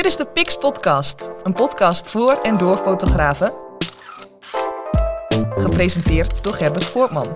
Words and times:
Dit 0.00 0.08
is 0.10 0.16
de 0.16 0.26
Pix 0.26 0.56
Podcast, 0.56 1.30
een 1.42 1.52
podcast 1.52 2.08
voor 2.08 2.32
en 2.32 2.58
door 2.58 2.76
fotografen. 2.76 3.52
Gepresenteerd 5.54 6.44
door 6.44 6.52
Gerbert 6.52 6.84
Voortman. 6.84 7.26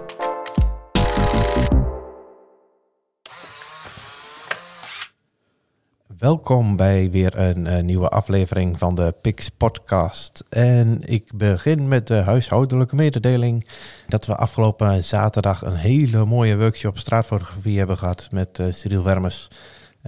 Welkom 6.19 6.77
bij 6.77 7.11
weer 7.11 7.39
een 7.39 7.67
eh, 7.67 7.83
nieuwe 7.83 8.09
aflevering 8.09 8.79
van 8.79 8.95
de 8.95 9.15
Pix 9.21 9.49
Podcast. 9.49 10.45
En 10.49 11.01
ik 11.01 11.31
begin 11.35 11.89
met 11.89 12.07
de 12.07 12.15
huishoudelijke 12.15 12.95
mededeling 12.95 13.69
dat 14.09 14.27
we 14.27 14.37
afgelopen 14.37 15.05
zaterdag 15.05 15.63
een 15.63 15.77
hele 15.77 16.25
mooie 16.25 16.59
workshop 16.59 16.99
straatfotografie 16.99 17.79
hebben 17.79 17.99
gehad 17.99 18.29
met 18.31 18.59
uh, 18.59 18.67
Cyril 18.71 19.03
Wermers. 19.03 19.49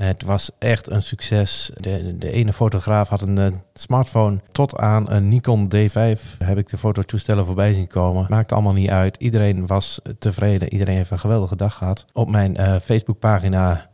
Het 0.01 0.23
was 0.23 0.51
echt 0.59 0.91
een 0.91 1.03
succes. 1.03 1.71
De, 1.75 2.19
de 2.19 2.31
ene 2.31 2.53
fotograaf 2.53 3.09
had 3.09 3.23
een, 3.23 3.39
eh, 3.39 3.53
smartphone 3.75 4.41
tot 4.49 4.77
aan 4.79 5.11
een 5.11 5.29
Nikon 5.29 5.73
D5. 5.75 6.37
Heb 6.39 6.59
ik 6.59 6.69
de 6.69 6.79
fototoestellen 6.79 7.47
voorbij 7.47 7.75
zien 7.75 7.87
komen. 7.87 8.27
Maakt 8.29 8.53
allemaal 8.53 8.73
niet 8.73 8.91
uit. 8.91 9.17
Iedereen 9.17 9.67
was 9.67 10.01
tevreden. 10.19 10.73
Iedereen 10.73 10.97
heeft 10.97 11.11
een 11.11 11.19
geweldige 11.19 11.57
dag 11.57 11.75
gehad. 11.75 12.05
Op 12.13 12.31
mijn 12.31 12.61
uh, 12.61 12.77
Facebookpagina 12.79 13.91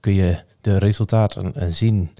kun 0.00 0.14
je 0.14 0.38
de 0.60 0.78
resultaten 0.78 1.74
zien. 1.74 2.10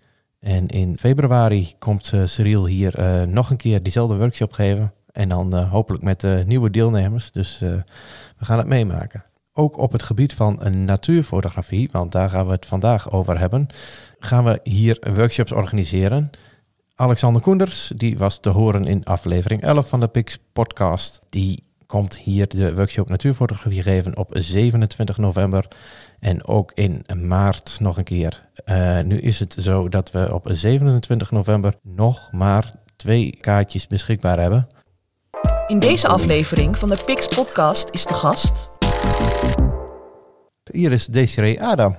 En 0.40 0.66
in 0.66 0.98
februari 0.98 1.74
komt 1.78 2.12
Cyril 2.24 2.66
hier 2.66 3.24
nog 3.28 3.50
een 3.50 3.56
keer 3.56 3.82
diezelfde 3.82 4.16
workshop 4.16 4.52
geven. 4.52 4.92
En 5.12 5.28
dan 5.28 5.54
hopelijk 5.54 6.04
met 6.04 6.46
nieuwe 6.46 6.70
deelnemers. 6.70 7.32
Dus 7.32 7.58
we 7.58 8.44
gaan 8.44 8.58
het 8.58 8.66
meemaken. 8.66 9.24
Ook 9.58 9.78
op 9.78 9.92
het 9.92 10.02
gebied 10.02 10.34
van 10.34 10.84
natuurfotografie, 10.84 11.88
want 11.92 12.12
daar 12.12 12.30
gaan 12.30 12.46
we 12.46 12.52
het 12.52 12.66
vandaag 12.66 13.12
over 13.12 13.38
hebben, 13.38 13.66
gaan 14.18 14.44
we 14.44 14.60
hier 14.62 14.98
workshops 15.14 15.52
organiseren. 15.52 16.30
Alexander 16.94 17.42
Koenders, 17.42 17.92
die 17.96 18.18
was 18.18 18.40
te 18.40 18.48
horen 18.48 18.86
in 18.86 19.04
aflevering 19.04 19.62
11 19.62 19.88
van 19.88 20.00
de 20.00 20.08
Pix 20.08 20.38
podcast. 20.52 21.20
Die 21.30 21.62
komt 21.86 22.16
hier 22.16 22.48
de 22.48 22.74
workshop 22.74 23.08
natuurfotografie 23.08 23.82
geven 23.82 24.16
op 24.16 24.30
27 24.32 25.18
november. 25.18 25.68
En 26.18 26.46
ook 26.46 26.72
in 26.74 27.04
maart 27.26 27.76
nog 27.80 27.98
een 27.98 28.04
keer. 28.04 28.48
Uh, 28.64 29.00
nu 29.00 29.18
is 29.18 29.38
het 29.38 29.56
zo 29.58 29.88
dat 29.88 30.10
we 30.10 30.34
op 30.34 30.48
27 30.52 31.30
november 31.30 31.74
nog 31.82 32.32
maar 32.32 32.72
twee 32.96 33.36
kaartjes 33.40 33.86
beschikbaar 33.86 34.40
hebben. 34.40 34.66
In 35.66 35.78
deze 35.78 36.08
aflevering 36.08 36.78
van 36.78 36.88
de 36.88 37.02
Pix 37.04 37.28
Podcast 37.28 37.88
is 37.90 38.06
de 38.06 38.14
gast. 38.14 38.75
Hier 40.72 40.92
is 40.92 41.06
Desiree 41.06 41.62
Adam. 41.62 41.96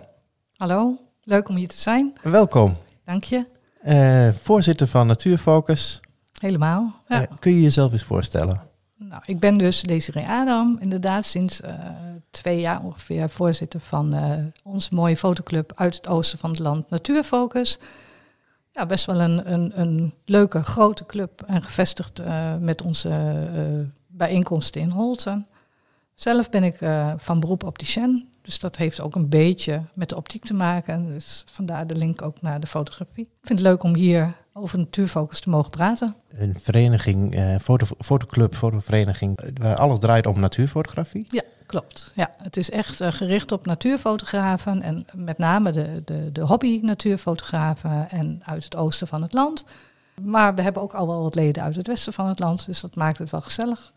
Hallo, 0.56 0.98
leuk 1.24 1.50
om 1.50 1.56
hier 1.56 1.68
te 1.68 1.78
zijn. 1.78 2.14
Welkom. 2.22 2.78
Dank 3.06 3.24
je. 3.24 3.46
Uh, 3.86 4.30
voorzitter 4.42 4.88
van 4.88 5.08
Natuurfocus. 5.08 6.00
Helemaal. 6.40 7.02
Ja. 7.08 7.22
Uh, 7.22 7.28
kun 7.40 7.54
je 7.54 7.62
jezelf 7.62 7.92
eens 7.92 8.04
voorstellen? 8.04 8.62
Nou, 8.96 9.22
ik 9.26 9.40
ben 9.40 9.58
dus 9.58 9.82
Desiree 9.82 10.28
Adam, 10.28 10.78
inderdaad 10.80 11.26
sinds 11.26 11.62
uh, 11.62 11.70
twee 12.32 12.60
jaar 12.60 12.84
ongeveer 12.84 13.30
voorzitter 13.30 13.80
van 13.80 14.16
onze 14.64 14.94
mooie 14.94 15.18
fotoclub 15.18 15.72
uit 15.76 15.96
het 15.96 16.08
oosten 16.08 16.40
van 16.40 16.50
het 16.50 16.60
land, 16.60 16.90
Natuurfocus. 16.90 17.80
Ja, 18.72 18.86
best 18.86 19.06
wel 19.06 19.22
een, 19.22 19.54
een, 19.54 19.80
een 19.80 20.14
leuke 20.26 20.64
grote 20.64 21.06
club 21.06 21.42
en 21.42 21.62
gevestigd 21.62 22.22
met 22.60 22.82
onze 22.82 23.10
bijeenkomsten 24.08 24.82
in 24.82 24.90
Holten. 24.90 25.48
Zelf 26.20 26.50
ben 26.50 26.64
ik 26.64 26.78
van 27.18 27.40
beroep 27.40 27.64
opticien, 27.64 28.30
dus 28.42 28.60
dat 28.60 28.76
heeft 28.78 29.02
ook 29.02 29.16
een 29.16 29.30
beetje 29.30 29.82
met 29.94 30.10
de 30.10 30.16
optiek 30.16 30.46
te 30.46 30.54
maken. 30.54 31.08
Dus 31.08 31.44
vandaar 31.46 31.88
de 31.88 31.96
link 31.96 32.22
ook 32.22 32.42
naar 32.42 32.60
de 32.60 32.68
fotografie. 32.68 33.24
Ik 33.24 33.48
vind 33.48 33.60
het 33.60 33.68
leuk 33.68 33.84
om 33.84 33.96
hier 33.96 34.34
over 34.54 34.78
natuurfocus 34.78 35.40
te 35.40 35.50
mogen 35.50 35.70
praten. 35.70 36.16
Een 36.38 36.56
vereniging, 36.60 37.36
uh, 37.36 37.56
foto, 37.62 37.86
fotoclub, 38.00 38.56
fotovereniging, 38.56 39.40
waar 39.62 39.76
alles 39.76 40.00
draait 40.00 40.28
om 40.28 40.40
natuurfotografie? 40.40 41.26
Ja, 41.30 41.42
klopt. 41.66 42.12
Ja, 42.16 42.34
het 42.44 42.58
is 42.58 42.70
echt 42.70 43.02
uh, 43.02 43.12
gericht 43.12 43.52
op 43.52 43.66
natuurfotografen 43.66 44.82
en 44.82 45.06
met 45.16 45.38
name 45.38 45.72
de, 45.72 46.02
de, 46.06 46.32
de 46.32 46.42
hobby 46.42 46.80
natuurfotografen 46.82 48.10
en 48.10 48.42
uit 48.46 48.64
het 48.64 48.76
oosten 48.76 49.08
van 49.08 49.22
het 49.22 49.34
land. 49.34 49.66
Maar 50.22 50.56
we 50.56 50.62
hebben 50.62 50.82
ook 50.82 50.94
al 50.94 51.08
wel 51.08 51.24
wat 51.24 51.36
leden 51.36 51.64
uit 51.64 51.76
het 51.76 51.88
westen 51.88 52.14
van 52.14 52.28
het 52.28 52.40
land, 52.40 52.66
dus 52.66 52.82
dat 52.82 52.96
maakt 52.96 53.18
het 53.18 53.30
wel 53.30 53.42
gezellig. 53.42 53.92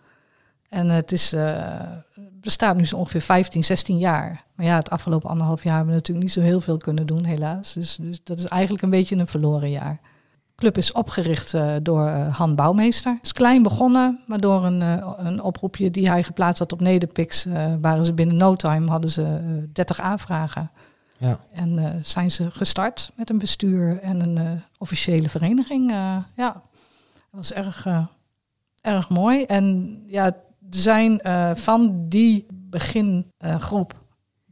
En 0.71 0.89
het 0.89 1.13
is, 1.13 1.35
uh, 1.35 1.73
bestaat 2.17 2.77
nu 2.77 2.87
zo 2.87 2.97
ongeveer 2.97 3.21
15, 3.21 3.65
16 3.65 3.99
jaar. 3.99 4.45
Maar 4.55 4.67
ja, 4.67 4.77
het 4.77 4.91
afgelopen 4.91 5.29
anderhalf 5.29 5.63
jaar 5.63 5.75
hebben 5.75 5.93
we 5.93 5.99
natuurlijk 5.99 6.27
niet 6.27 6.35
zo 6.35 6.41
heel 6.41 6.61
veel 6.61 6.77
kunnen 6.77 7.07
doen, 7.07 7.25
helaas. 7.25 7.73
Dus, 7.73 7.97
dus 7.97 8.21
dat 8.25 8.39
is 8.39 8.45
eigenlijk 8.45 8.83
een 8.83 8.91
beetje 8.91 9.17
een 9.17 9.27
verloren 9.27 9.71
jaar 9.71 10.01
club 10.61 10.79
is 10.79 10.93
opgericht 10.93 11.55
uh, 11.55 11.75
door 11.83 12.07
uh, 12.07 12.37
Han 12.37 12.55
Bouwmeester. 12.55 13.13
Het 13.13 13.25
is 13.25 13.33
klein 13.33 13.63
begonnen, 13.63 14.21
maar 14.27 14.41
door 14.41 14.65
een, 14.65 14.81
een 15.27 15.43
oproepje 15.43 15.91
die 15.91 16.09
hij 16.09 16.23
geplaatst 16.23 16.59
had 16.59 16.73
op 16.73 16.81
Nederpix, 16.81 17.47
waren 17.81 18.05
ze 18.05 18.13
binnen 18.13 18.37
no 18.37 18.55
time, 18.57 18.91
hadden 18.91 19.11
ze 19.11 19.41
30 19.73 20.01
aanvragen. 20.01 20.71
Ja. 21.19 21.41
En 21.53 22.01
zijn 22.03 22.31
ze 22.31 22.51
gestart 22.51 23.13
met 23.17 23.31
een 23.31 23.39
bestuur 23.39 24.01
en 24.01 24.21
een 24.21 24.63
officiële 24.79 25.29
vereniging. 25.29 25.91
ja, 26.37 26.53
dat 27.13 27.31
was 27.31 27.53
erg, 27.53 27.87
erg 28.81 29.09
mooi. 29.09 29.45
En 29.45 29.97
ja, 30.07 30.37
zijn 30.71 31.21
van 31.55 32.05
die 32.09 32.47
begingroep 32.51 33.95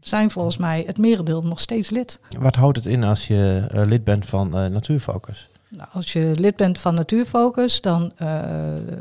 zijn 0.01 0.31
volgens 0.31 0.57
mij 0.57 0.85
het 0.87 0.99
merendeel 0.99 1.43
nog 1.43 1.61
steeds 1.61 1.91
lid. 1.91 2.21
Wat 2.39 2.55
houdt 2.55 2.77
het 2.77 2.87
in 2.87 3.05
als 3.05 3.27
je 3.27 3.67
lid 3.73 4.05
bent 4.05 4.27
van 4.27 4.51
Natuurfocus? 4.51 5.49
Nou, 5.71 5.89
als 5.93 6.13
je 6.13 6.35
lid 6.35 6.57
bent 6.57 6.81
van 6.81 6.95
Natuurfocus, 6.95 7.81
dan 7.81 8.13
uh, 8.23 8.29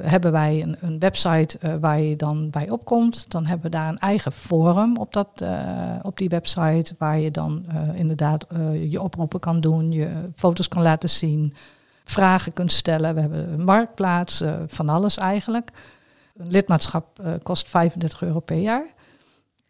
hebben 0.01 0.31
wij 0.31 0.61
een, 0.61 0.77
een 0.81 0.99
website 0.99 1.79
waar 1.79 2.01
je 2.01 2.15
dan 2.15 2.49
bij 2.49 2.69
opkomt. 2.69 3.25
Dan 3.27 3.45
hebben 3.45 3.71
we 3.71 3.77
daar 3.77 3.89
een 3.89 3.97
eigen 3.97 4.31
forum 4.31 4.97
op, 4.97 5.13
dat, 5.13 5.43
op 6.01 6.17
die 6.17 6.29
website, 6.29 6.95
waar 6.97 7.19
je 7.19 7.31
dan 7.31 7.65
inderdaad 7.93 8.47
je 8.89 9.01
oproepen 9.01 9.39
kan 9.39 9.59
doen, 9.59 9.91
je 9.91 10.09
foto's 10.35 10.67
kan 10.67 10.81
laten 10.81 11.09
zien, 11.09 11.53
vragen 12.03 12.53
kunt 12.53 12.71
stellen. 12.71 13.15
We 13.15 13.21
hebben 13.21 13.53
een 13.53 13.63
marktplaats, 13.63 14.43
van 14.67 14.89
alles 14.89 15.17
eigenlijk. 15.17 15.71
Een 16.37 16.51
lidmaatschap 16.51 17.21
kost 17.43 17.69
35 17.69 18.21
euro 18.21 18.39
per 18.39 18.57
jaar. 18.57 18.85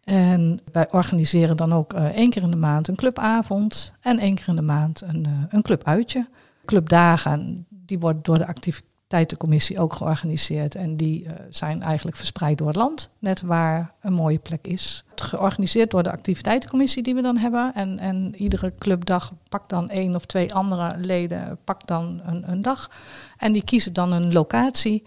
En 0.04 0.60
wij 0.72 0.92
organiseren 0.92 1.56
dan 1.56 1.72
ook 1.72 1.92
één 1.92 2.30
keer 2.30 2.42
in 2.42 2.50
de 2.50 2.56
maand 2.56 2.88
een 2.88 2.96
clubavond 2.96 3.94
en 4.00 4.18
één 4.18 4.34
keer 4.34 4.48
in 4.48 4.56
de 4.56 4.62
maand 4.62 5.02
een, 5.02 5.26
een 5.50 5.62
clubuitje 5.62 6.26
clubdagen, 6.68 7.66
die 7.68 7.98
worden 7.98 8.22
door 8.22 8.38
de 8.38 8.46
activiteitencommissie 8.46 9.78
ook 9.78 9.92
georganiseerd. 9.92 10.74
En 10.74 10.96
die 10.96 11.26
zijn 11.48 11.82
eigenlijk 11.82 12.16
verspreid 12.16 12.58
door 12.58 12.66
het 12.66 12.76
land, 12.76 13.10
net 13.18 13.40
waar 13.40 13.94
een 14.00 14.12
mooie 14.12 14.38
plek 14.38 14.66
is. 14.66 15.04
Georganiseerd 15.14 15.90
door 15.90 16.02
de 16.02 16.12
activiteitencommissie 16.12 17.02
die 17.02 17.14
we 17.14 17.22
dan 17.22 17.36
hebben. 17.36 17.74
En, 17.74 17.98
en 17.98 18.34
iedere 18.36 18.74
clubdag 18.78 19.32
pakt 19.48 19.68
dan 19.68 19.90
één 19.90 20.14
of 20.14 20.26
twee 20.26 20.54
andere 20.54 20.94
leden, 20.96 21.58
pakt 21.64 21.86
dan 21.86 22.20
een, 22.24 22.50
een 22.50 22.62
dag. 22.62 22.90
En 23.36 23.52
die 23.52 23.64
kiezen 23.64 23.92
dan 23.92 24.12
een 24.12 24.32
locatie. 24.32 25.02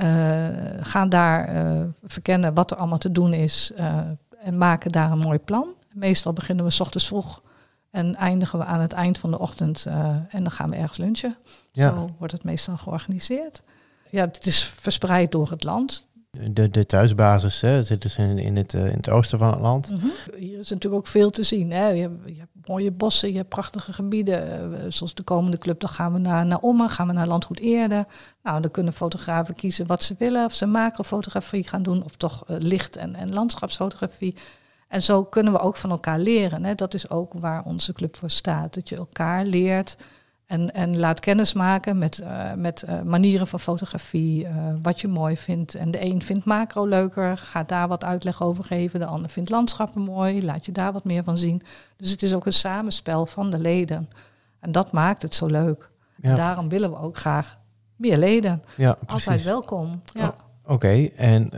Uh, 0.00 0.48
gaan 0.80 1.08
daar 1.08 1.54
uh, 1.54 1.82
verkennen 2.04 2.54
wat 2.54 2.70
er 2.70 2.76
allemaal 2.76 2.98
te 2.98 3.12
doen 3.12 3.32
is 3.32 3.72
en 4.42 4.58
maken 4.58 4.92
daar 4.92 5.10
een 5.10 5.18
mooi 5.18 5.38
plan. 5.38 5.68
Meestal 5.92 6.32
beginnen 6.32 6.64
we 6.64 6.70
s 6.70 6.80
ochtends 6.80 7.06
vroeg 7.06 7.42
en 7.90 8.14
eindigen 8.16 8.58
we 8.58 8.64
aan 8.64 8.80
het 8.80 8.92
eind 8.92 9.18
van 9.18 9.30
de 9.30 9.38
ochtend 9.38 9.86
en 10.28 10.42
dan 10.42 10.50
gaan 10.50 10.70
we 10.70 10.76
ergens 10.76 10.98
lunchen. 10.98 11.36
Ja. 11.72 11.90
Zo 11.90 12.10
wordt 12.18 12.32
het 12.32 12.44
meestal 12.44 12.76
georganiseerd. 12.76 13.62
Ja, 14.10 14.24
het 14.24 14.46
is 14.46 14.64
verspreid 14.64 15.32
door 15.32 15.50
het 15.50 15.64
land. 15.64 16.08
De, 16.50 16.70
de 16.70 16.86
thuisbasis 16.86 17.60
hè, 17.60 17.84
zit 17.84 18.02
dus 18.02 18.16
in, 18.16 18.38
in, 18.38 18.56
het, 18.56 18.72
in 18.72 18.82
het 18.82 19.10
oosten 19.10 19.38
van 19.38 19.50
het 19.50 19.60
land. 19.60 19.90
Mm 19.90 19.96
-hmm. 19.96 20.10
Hier 20.36 20.58
is 20.58 20.70
natuurlijk 20.70 21.02
ook 21.02 21.06
veel 21.06 21.30
te 21.30 21.42
zien. 21.42 21.70
Hè. 21.70 21.88
Je, 21.88 22.00
hebt, 22.00 22.14
je 22.24 22.38
hebt 22.38 22.51
mooie 22.66 22.90
bossen, 22.90 23.30
je 23.30 23.36
hebt 23.36 23.48
prachtige 23.48 23.92
gebieden. 23.92 24.72
Uh, 24.72 24.78
zoals 24.88 25.14
de 25.14 25.22
komende 25.22 25.58
club, 25.58 25.80
dan 25.80 25.88
gaan 25.88 26.12
we 26.12 26.18
naar, 26.18 26.46
naar 26.46 26.58
Ommen, 26.60 26.90
gaan 26.90 27.06
we 27.06 27.12
naar 27.12 27.26
Landgoed 27.26 27.60
Eerde. 27.60 28.06
Nou, 28.42 28.60
dan 28.60 28.70
kunnen 28.70 28.92
fotografen 28.92 29.54
kiezen 29.54 29.86
wat 29.86 30.02
ze 30.04 30.14
willen. 30.18 30.44
Of 30.44 30.52
ze 30.54 30.66
macrofotografie 30.66 31.68
gaan 31.68 31.82
doen 31.82 32.04
of 32.04 32.16
toch 32.16 32.44
licht- 32.46 32.96
en, 32.96 33.14
en 33.14 33.32
landschapsfotografie. 33.32 34.36
En 34.88 35.02
zo 35.02 35.24
kunnen 35.24 35.52
we 35.52 35.58
ook 35.58 35.76
van 35.76 35.90
elkaar 35.90 36.18
leren. 36.18 36.64
Hè. 36.64 36.74
Dat 36.74 36.94
is 36.94 37.10
ook 37.10 37.32
waar 37.32 37.64
onze 37.64 37.92
club 37.92 38.16
voor 38.16 38.30
staat. 38.30 38.74
Dat 38.74 38.88
je 38.88 38.96
elkaar 38.96 39.44
leert 39.44 39.96
en, 40.52 40.74
en 40.74 40.98
laat 40.98 41.20
kennismaken 41.20 41.98
met, 41.98 42.20
uh, 42.22 42.52
met 42.52 42.84
uh, 42.88 43.02
manieren 43.02 43.46
van 43.46 43.60
fotografie, 43.60 44.44
uh, 44.44 44.50
wat 44.82 45.00
je 45.00 45.08
mooi 45.08 45.36
vindt. 45.36 45.74
En 45.74 45.90
de 45.90 46.04
een 46.04 46.22
vindt 46.22 46.44
macro 46.44 46.86
leuker, 46.86 47.36
gaat 47.36 47.68
daar 47.68 47.88
wat 47.88 48.04
uitleg 48.04 48.42
over 48.42 48.64
geven. 48.64 49.00
De 49.00 49.06
ander 49.06 49.30
vindt 49.30 49.50
landschappen 49.50 50.02
mooi, 50.02 50.44
laat 50.44 50.66
je 50.66 50.72
daar 50.72 50.92
wat 50.92 51.04
meer 51.04 51.24
van 51.24 51.38
zien. 51.38 51.62
Dus 51.96 52.10
het 52.10 52.22
is 52.22 52.34
ook 52.34 52.46
een 52.46 52.52
samenspel 52.52 53.26
van 53.26 53.50
de 53.50 53.58
leden. 53.58 54.08
En 54.60 54.72
dat 54.72 54.92
maakt 54.92 55.22
het 55.22 55.34
zo 55.34 55.46
leuk. 55.46 55.90
Ja. 56.16 56.30
En 56.30 56.36
daarom 56.36 56.68
willen 56.68 56.90
we 56.90 56.98
ook 56.98 57.16
graag 57.16 57.58
meer 57.96 58.18
leden. 58.18 58.62
Ja, 58.76 58.96
Altijd 59.06 59.42
welkom. 59.42 60.02
Ja. 60.04 60.28
Oh, 60.28 60.34
Oké, 60.62 60.72
okay. 60.72 61.12
en 61.16 61.50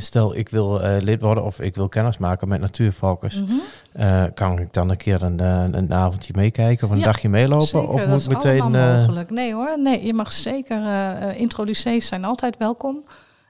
stel 0.00 0.36
ik 0.36 0.48
wil 0.48 0.82
eh, 0.82 1.02
lid 1.02 1.20
worden 1.20 1.44
of 1.44 1.60
ik 1.60 1.74
wil 1.74 1.88
kennis 1.88 2.18
maken 2.18 2.48
met 2.48 2.60
Natuurfocus. 2.60 3.40
Mhm. 3.40 3.52
Eh, 3.92 4.24
kan 4.34 4.58
ik 4.58 4.72
dan 4.72 4.90
een 4.90 4.96
keer 4.96 5.22
een, 5.22 5.40
eh, 5.40 5.64
een 5.70 5.94
avondje 5.94 6.32
meekijken 6.36 6.86
of 6.86 6.92
een 6.92 6.98
Ja, 6.98 7.04
dagje 7.04 7.28
meelopen? 7.28 7.66
Zeker, 7.66 7.88
of 7.88 8.00
dat 8.00 8.08
moet 8.08 8.20
is 8.20 8.24
ik 8.24 8.32
meteen... 8.32 8.60
allemaal 8.60 8.98
mogelijk. 8.98 9.30
Nee 9.30 9.54
hoor, 9.54 9.78
nee, 9.78 10.06
je 10.06 10.14
mag 10.14 10.32
zeker... 10.32 10.80
uh, 10.80 11.40
introducees 11.40 12.06
zijn 12.06 12.24
altijd 12.24 12.56
welkom. 12.56 13.04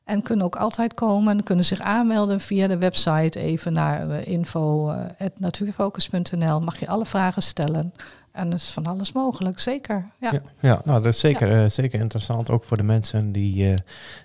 En 0.05 0.23
kunnen 0.23 0.45
ook 0.45 0.57
altijd 0.57 0.95
komen. 0.95 1.37
En 1.37 1.43
kunnen 1.43 1.65
zich 1.65 1.81
aanmelden 1.81 2.41
via 2.41 2.67
de 2.67 2.79
website 2.79 3.39
even 3.39 3.73
naar 3.73 4.27
info.natuurfocus.nl. 4.27 6.61
Mag 6.61 6.79
je 6.79 6.89
alle 6.89 7.07
vragen 7.07 7.43
stellen. 7.43 7.93
En 8.33 8.53
is 8.53 8.71
van 8.71 8.87
alles 8.87 9.13
mogelijk, 9.13 9.59
zeker. 9.59 10.11
Ja, 10.21 10.33
ja, 10.33 10.41
ja 10.61 10.81
nou 10.85 11.03
dat 11.03 11.13
is 11.13 11.21
zeker, 11.21 11.51
ja. 11.51 11.63
uh, 11.63 11.71
zeker 11.71 12.01
interessant. 12.01 12.51
Ook 12.51 12.65
voor 12.65 12.77
de 12.77 12.83
mensen 12.83 13.33
die, 13.33 13.71
uh, 13.71 13.75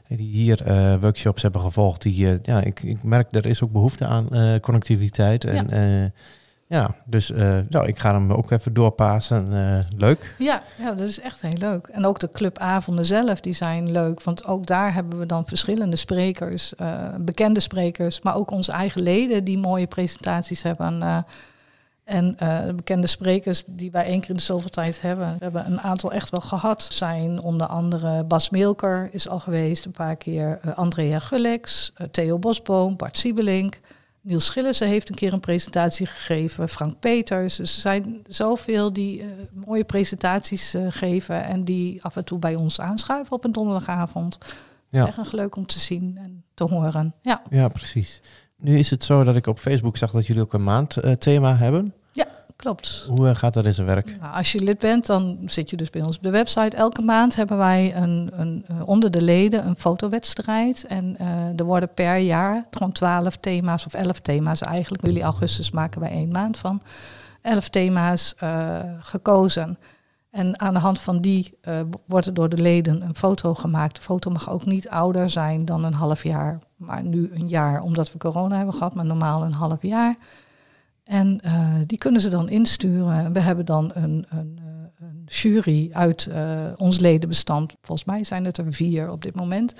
die 0.07 0.29
hier 0.29 0.67
uh, 0.67 0.95
workshops 1.01 1.41
hebben 1.41 1.61
gevolgd. 1.61 2.01
Die, 2.01 2.37
ja, 2.41 2.61
ik, 2.61 2.83
ik 2.83 3.03
merk 3.03 3.35
er 3.35 3.45
is 3.45 3.63
ook 3.63 3.71
behoefte 3.71 4.05
aan 4.05 4.29
connectiviteit. 4.59 5.45
En 5.45 5.67
ja, 5.69 6.11
ja 6.67 6.95
dus 7.05 7.29
nou, 7.69 7.85
ik 7.85 7.99
ga 7.99 8.13
hem 8.13 8.31
ook 8.31 8.51
even 8.51 8.73
doorpassen. 8.73 9.47
leuk. 9.97 10.35
Ja, 10.37 10.63
ja, 10.77 10.93
dat 10.93 11.07
is 11.07 11.19
echt 11.19 11.41
heel 11.41 11.57
leuk. 11.57 11.87
En 11.87 12.05
ook 12.05 12.19
de 12.19 12.29
clubavonden 12.31 13.05
zelf, 13.05 13.41
die 13.41 13.53
zijn 13.53 13.91
leuk. 13.91 14.23
Want 14.23 14.45
ook 14.45 14.65
daar 14.65 14.93
hebben 14.93 15.19
we 15.19 15.25
dan 15.25 15.45
verschillende 15.47 15.95
sprekers. 15.95 16.73
bekende 17.19 17.59
sprekers, 17.59 18.21
maar 18.21 18.35
ook 18.35 18.51
onze 18.51 18.71
eigen 18.71 19.01
leden 19.01 19.43
die 19.43 19.57
mooie 19.57 19.87
presentaties 19.87 20.61
hebben. 20.61 21.25
En 22.05 22.37
uh, 22.43 22.65
de 22.65 22.73
bekende 22.73 23.07
sprekers 23.07 23.63
die 23.67 23.91
wij 23.91 24.05
één 24.05 24.19
keer 24.19 24.29
in 24.29 24.35
de 24.35 24.41
zoveel 24.41 24.69
tijd 24.69 25.01
hebben, 25.01 25.27
we 25.27 25.43
hebben 25.43 25.65
een 25.65 25.81
aantal 25.81 26.11
echt 26.11 26.29
wel 26.29 26.41
gehad. 26.41 26.83
Zijn 26.83 27.41
onder 27.41 27.67
andere 27.67 28.23
Bas 28.23 28.49
Milker 28.49 29.09
is 29.11 29.29
al 29.29 29.39
geweest 29.39 29.85
een 29.85 29.91
paar 29.91 30.15
keer, 30.15 30.59
uh, 30.65 30.77
Andrea 30.77 31.19
Gullex, 31.19 31.93
uh, 31.97 32.07
Theo 32.07 32.39
Bosboom, 32.39 32.95
Bart 32.95 33.17
Siebelink. 33.17 33.79
Niels 34.21 34.45
Schillissen 34.45 34.87
heeft 34.87 35.09
een 35.09 35.15
keer 35.15 35.33
een 35.33 35.39
presentatie 35.39 36.05
gegeven, 36.05 36.69
Frank 36.69 36.99
Peters. 36.99 37.55
Dus 37.55 37.75
er 37.75 37.81
zijn 37.81 38.21
zoveel 38.27 38.93
die 38.93 39.25
mooie 39.51 39.83
presentaties 39.83 40.75
geven 40.89 41.45
en 41.45 41.63
die 41.63 42.03
af 42.03 42.15
en 42.15 42.23
toe 42.23 42.39
bij 42.39 42.55
ons 42.55 42.81
aanschuiven 42.81 43.35
op 43.35 43.43
een 43.43 43.51
donderdagavond. 43.51 44.37
Ja. 44.89 45.07
Echt 45.07 45.33
leuk 45.33 45.55
om 45.55 45.65
te 45.65 45.79
zien 45.79 46.17
en 46.17 46.43
te 46.53 46.63
horen. 46.63 47.13
Ja, 47.21 47.41
ja 47.49 47.67
precies. 47.67 48.21
Nu 48.57 48.77
is 48.77 48.89
het 48.89 49.03
zo 49.03 49.23
dat 49.23 49.35
ik 49.35 49.47
op 49.47 49.59
Facebook 49.59 49.97
zag 49.97 50.11
dat 50.11 50.27
jullie 50.27 50.41
ook 50.41 50.53
een 50.53 50.63
maandthema 50.63 51.51
uh, 51.51 51.59
hebben. 51.59 51.93
Ja, 52.11 52.27
klopt. 52.55 53.05
Hoe 53.09 53.27
uh, 53.27 53.35
gaat 53.35 53.53
dat 53.53 53.65
in 53.65 53.73
zijn 53.73 53.87
werk? 53.87 54.17
Nou, 54.19 54.35
als 54.35 54.51
je 54.51 54.63
lid 54.63 54.79
bent, 54.79 55.05
dan 55.05 55.37
zit 55.45 55.69
je 55.69 55.77
dus 55.77 55.89
bij 55.89 56.01
ons 56.01 56.17
op 56.17 56.23
de 56.23 56.29
website. 56.29 56.77
Elke 56.77 57.01
maand 57.01 57.35
hebben 57.35 57.57
wij 57.57 57.95
een, 57.95 58.31
een, 58.33 58.65
uh, 58.71 58.87
onder 58.87 59.11
de 59.11 59.21
leden 59.21 59.67
een 59.67 59.75
fotowedstrijd. 59.77 60.85
En 60.87 61.17
uh, 61.21 61.59
er 61.59 61.65
worden 61.65 61.93
per 61.93 62.17
jaar 62.17 62.65
gewoon 62.69 62.91
twaalf 62.91 63.37
thema's 63.37 63.85
of 63.85 63.93
elf 63.93 64.19
thema's 64.19 64.61
eigenlijk. 64.61 65.05
Juli, 65.05 65.21
augustus 65.21 65.71
maken 65.71 66.01
wij 66.01 66.09
één 66.09 66.31
maand 66.31 66.57
van. 66.57 66.81
Elf 67.41 67.69
thema's 67.69 68.35
uh, 68.43 68.79
gekozen. 68.99 69.77
En 70.35 70.59
aan 70.59 70.73
de 70.73 70.79
hand 70.79 70.99
van 70.99 71.21
die 71.21 71.57
uh, 71.67 71.79
wordt 72.07 72.25
er 72.25 72.33
door 72.33 72.49
de 72.49 72.61
leden 72.61 73.01
een 73.01 73.15
foto 73.15 73.53
gemaakt. 73.53 73.95
De 73.95 74.01
foto 74.01 74.31
mag 74.31 74.49
ook 74.49 74.65
niet 74.65 74.89
ouder 74.89 75.29
zijn 75.29 75.65
dan 75.65 75.83
een 75.83 75.93
half 75.93 76.23
jaar, 76.23 76.59
maar 76.75 77.03
nu 77.03 77.31
een 77.33 77.47
jaar, 77.47 77.81
omdat 77.81 78.11
we 78.11 78.17
corona 78.17 78.55
hebben 78.55 78.73
gehad, 78.73 78.93
maar 78.93 79.05
normaal 79.05 79.43
een 79.43 79.53
half 79.53 79.81
jaar. 79.81 80.15
En 81.03 81.39
uh, 81.45 81.69
die 81.85 81.97
kunnen 81.97 82.21
ze 82.21 82.29
dan 82.29 82.49
insturen. 82.49 83.33
We 83.33 83.39
hebben 83.39 83.65
dan 83.65 83.91
een, 83.93 84.25
een, 84.29 84.59
een 84.99 85.23
jury 85.25 85.89
uit 85.91 86.29
ons 86.75 86.99
ledenbestand. 86.99 87.75
Volgens 87.81 88.07
mij 88.07 88.23
zijn 88.23 88.45
het 88.45 88.57
er 88.57 88.73
vier 88.73 89.11
op 89.11 89.21
dit 89.21 89.35
moment. 89.35 89.73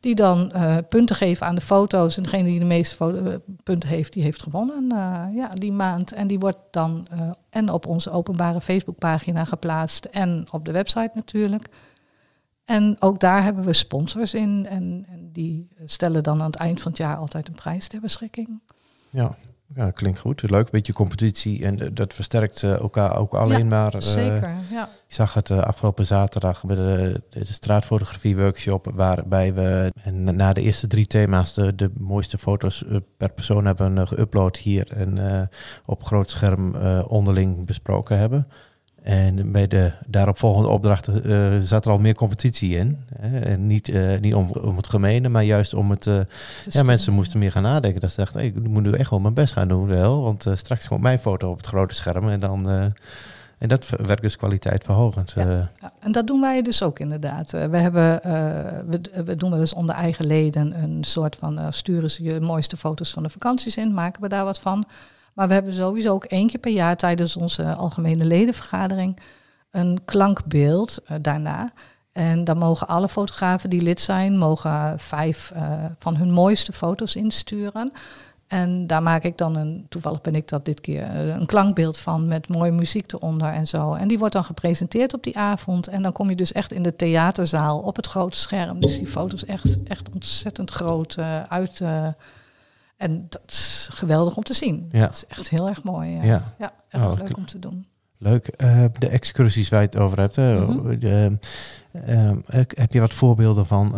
Die 0.00 0.14
dan 0.14 0.52
uh, 0.54 0.76
punten 0.88 1.16
geven 1.16 1.46
aan 1.46 1.54
de 1.54 1.60
foto's. 1.60 2.16
En 2.16 2.22
degene 2.22 2.48
die 2.48 2.58
de 2.58 2.64
meeste 2.64 2.94
foto, 2.94 3.40
punten 3.62 3.88
heeft, 3.88 4.12
die 4.12 4.22
heeft 4.22 4.42
gewonnen 4.42 4.84
uh, 4.92 5.24
ja, 5.34 5.48
die 5.48 5.72
maand. 5.72 6.12
En 6.12 6.26
die 6.26 6.38
wordt 6.38 6.58
dan 6.70 7.06
en 7.50 7.72
op 7.72 7.86
onze 7.86 8.10
openbare 8.10 8.60
Facebookpagina 8.60 9.44
geplaatst. 9.44 10.04
En 10.04 10.46
op 10.50 10.64
de 10.64 10.72
website 10.72 11.10
natuurlijk. 11.12 11.68
En 12.64 12.96
ook 12.98 13.20
daar 13.20 13.42
hebben 13.42 13.64
we 13.64 13.72
sponsors 13.72 14.34
in. 14.34 14.66
En, 14.66 15.06
en 15.08 15.30
die 15.32 15.68
stellen 15.84 16.22
dan 16.22 16.40
aan 16.40 16.50
het 16.50 16.60
eind 16.60 16.82
van 16.82 16.90
het 16.90 17.00
jaar 17.00 17.16
altijd 17.16 17.48
een 17.48 17.54
prijs 17.54 17.88
ter 17.88 18.00
beschikking. 18.00 18.60
Ja, 19.10 19.36
ja, 19.74 19.90
klinkt 19.90 20.18
goed. 20.18 20.50
Leuk, 20.50 20.64
een 20.64 20.68
beetje 20.70 20.92
competitie. 20.92 21.64
En 21.64 21.82
uh, 21.82 21.88
dat 21.92 22.14
versterkt 22.14 22.62
uh, 22.62 22.78
elkaar 22.78 23.18
ook 23.18 23.34
alleen 23.34 23.58
ja, 23.58 23.64
maar. 23.64 23.94
Uh, 23.94 24.00
zeker, 24.00 24.56
ja. 24.70 24.84
Ik 24.84 25.14
zag 25.14 25.34
het 25.34 25.50
afgelopen 25.50 26.06
zaterdag 26.06 26.64
bij 26.64 26.76
de, 26.76 27.22
de, 27.28 27.44
straatfotografie 27.44 28.36
workshop. 28.36 28.90
Waarbij 28.94 29.54
we 29.54 29.92
na 30.12 30.52
de 30.52 30.60
eerste 30.60 30.86
drie 30.86 31.06
thema's 31.06 31.54
de, 31.54 31.74
de 31.74 31.90
mooiste 31.98 32.38
foto's 32.38 32.84
per 33.16 33.32
persoon 33.32 33.66
hebben 33.66 34.08
geüpload 34.08 34.58
hier. 34.58 34.92
En 34.92 35.50
op 35.86 36.04
groot 36.04 36.30
scherm 36.30 36.74
onderling 37.02 37.66
besproken 37.66 38.18
hebben. 38.18 38.46
En 39.02 39.52
bij 39.52 39.66
de 39.66 39.92
daaropvolgende 40.06 40.68
opdrachten 40.68 41.30
uh, 41.30 41.58
zat 41.60 41.84
er 41.84 41.90
al 41.90 41.98
meer 41.98 42.14
competitie 42.14 42.76
in. 42.76 42.98
Hè? 43.18 43.38
En 43.38 43.66
niet, 43.66 43.88
uh, 43.88 44.18
niet 44.20 44.34
om, 44.34 44.50
om 44.50 44.76
het 44.76 44.86
gemene, 44.86 45.28
maar 45.28 45.44
juist 45.44 45.74
om 45.74 45.90
het... 45.90 46.06
Uh, 46.06 46.20
ja, 46.68 46.82
mensen 46.82 47.12
moesten 47.12 47.38
meer 47.38 47.50
gaan 47.50 47.62
nadenken. 47.62 48.00
Dat 48.00 48.10
ze 48.10 48.20
dachten, 48.20 48.40
hey, 48.40 48.48
ik 48.48 48.68
moet 48.68 48.82
nu 48.82 48.92
echt 48.92 49.10
wel 49.10 49.20
mijn 49.20 49.34
best 49.34 49.52
gaan 49.52 49.68
doen. 49.68 49.86
Wel, 49.86 50.22
want 50.22 50.46
straks 50.54 50.88
komt 50.88 51.00
mijn 51.00 51.18
foto 51.18 51.50
op 51.50 51.56
het 51.56 51.66
grote 51.66 51.94
scherm. 51.94 52.28
En, 52.28 52.40
dan, 52.40 52.68
en 53.58 53.68
dat 53.68 53.88
werkt 53.88 54.22
dus 54.22 54.36
kwaliteit 54.36 54.84
verhogend. 54.84 55.32
Ja, 55.36 55.70
ja, 55.80 55.92
en 56.00 56.12
dat 56.12 56.26
doen 56.26 56.40
wij 56.40 56.62
dus 56.62 56.82
ook 56.82 56.98
inderdaad. 56.98 57.50
we, 57.50 57.76
hebben, 57.76 58.20
we, 58.86 59.22
we 59.24 59.34
doen 59.34 59.60
eens 59.60 59.74
onder 59.74 59.94
eigen 59.94 60.26
leden 60.26 60.82
een 60.82 61.04
soort 61.04 61.36
van... 61.36 61.72
sturen 61.72 62.10
ze 62.10 62.22
je 62.22 62.40
mooiste 62.40 62.76
foto's 62.76 63.10
van 63.10 63.22
de 63.22 63.30
vakanties 63.30 63.76
in, 63.76 63.94
maken 63.94 64.22
we 64.22 64.28
daar 64.28 64.44
wat 64.44 64.60
van... 64.60 64.86
Maar 65.38 65.48
we 65.48 65.54
hebben 65.54 65.72
sowieso 65.72 66.12
ook 66.12 66.24
één 66.24 66.46
keer 66.46 66.60
per 66.60 66.72
jaar 66.72 66.96
tijdens 66.96 67.36
onze 67.36 67.74
algemene 67.74 68.24
ledenvergadering 68.24 69.18
een 69.70 70.00
klankbeeld 70.04 70.98
uh, 71.02 71.16
daarna. 71.20 71.70
En 72.12 72.44
dan 72.44 72.58
mogen 72.58 72.88
alle 72.88 73.08
fotografen 73.08 73.70
die 73.70 73.80
lid 73.80 74.00
zijn, 74.00 74.38
mogen 74.38 74.98
vijf 74.98 75.52
uh, 75.56 75.84
van 75.98 76.16
hun 76.16 76.32
mooiste 76.32 76.72
foto's 76.72 77.16
insturen. 77.16 77.92
En 78.46 78.86
daar 78.86 79.02
maak 79.02 79.22
ik 79.22 79.38
dan 79.38 79.56
een, 79.56 79.86
toevallig 79.88 80.20
ben 80.20 80.34
ik 80.34 80.48
dat 80.48 80.64
dit 80.64 80.80
keer, 80.80 81.14
een 81.14 81.46
klankbeeld 81.46 81.98
van 81.98 82.26
met 82.26 82.48
mooie 82.48 82.72
muziek 82.72 83.12
eronder 83.12 83.52
en 83.52 83.66
zo. 83.66 83.94
En 83.94 84.08
die 84.08 84.18
wordt 84.18 84.34
dan 84.34 84.44
gepresenteerd 84.44 85.14
op 85.14 85.22
die 85.22 85.38
avond. 85.38 85.88
En 85.88 86.02
dan 86.02 86.12
kom 86.12 86.30
je 86.30 86.36
dus 86.36 86.52
echt 86.52 86.72
in 86.72 86.82
de 86.82 86.96
theaterzaal 86.96 87.78
op 87.78 87.96
het 87.96 88.06
grote 88.06 88.38
scherm. 88.38 88.80
Dus 88.80 88.98
die 88.98 89.06
foto's 89.06 89.44
echt, 89.44 89.82
echt 89.84 90.14
ontzettend 90.14 90.70
groot 90.70 91.18
uit. 91.48 91.82
En 92.98 93.26
dat 93.28 93.42
is 93.46 93.88
geweldig 93.92 94.36
om 94.36 94.42
te 94.42 94.54
zien. 94.54 94.88
Ja. 94.90 95.00
Dat 95.00 95.14
is 95.14 95.26
echt 95.26 95.48
heel 95.48 95.68
erg 95.68 95.82
mooi. 95.82 96.10
Ja, 96.10 96.22
ja. 96.22 96.54
ja 96.58 96.72
erg 96.88 97.04
oh, 97.04 97.18
leuk 97.18 97.36
om 97.36 97.46
te 97.46 97.58
doen. 97.58 97.86
Leuk. 98.18 98.50
Uh, 98.56 98.84
de 98.98 99.08
excursies 99.08 99.68
waar 99.68 99.80
je 99.80 99.86
het 99.86 99.98
over 99.98 100.20
hebt. 100.20 100.36
Mm 100.36 100.56
-hmm. 100.56 100.98
de, 100.98 101.38
uh, 101.92 102.64
heb 102.68 102.92
je 102.92 103.00
wat 103.00 103.14
voorbeelden 103.14 103.66
van, 103.66 103.92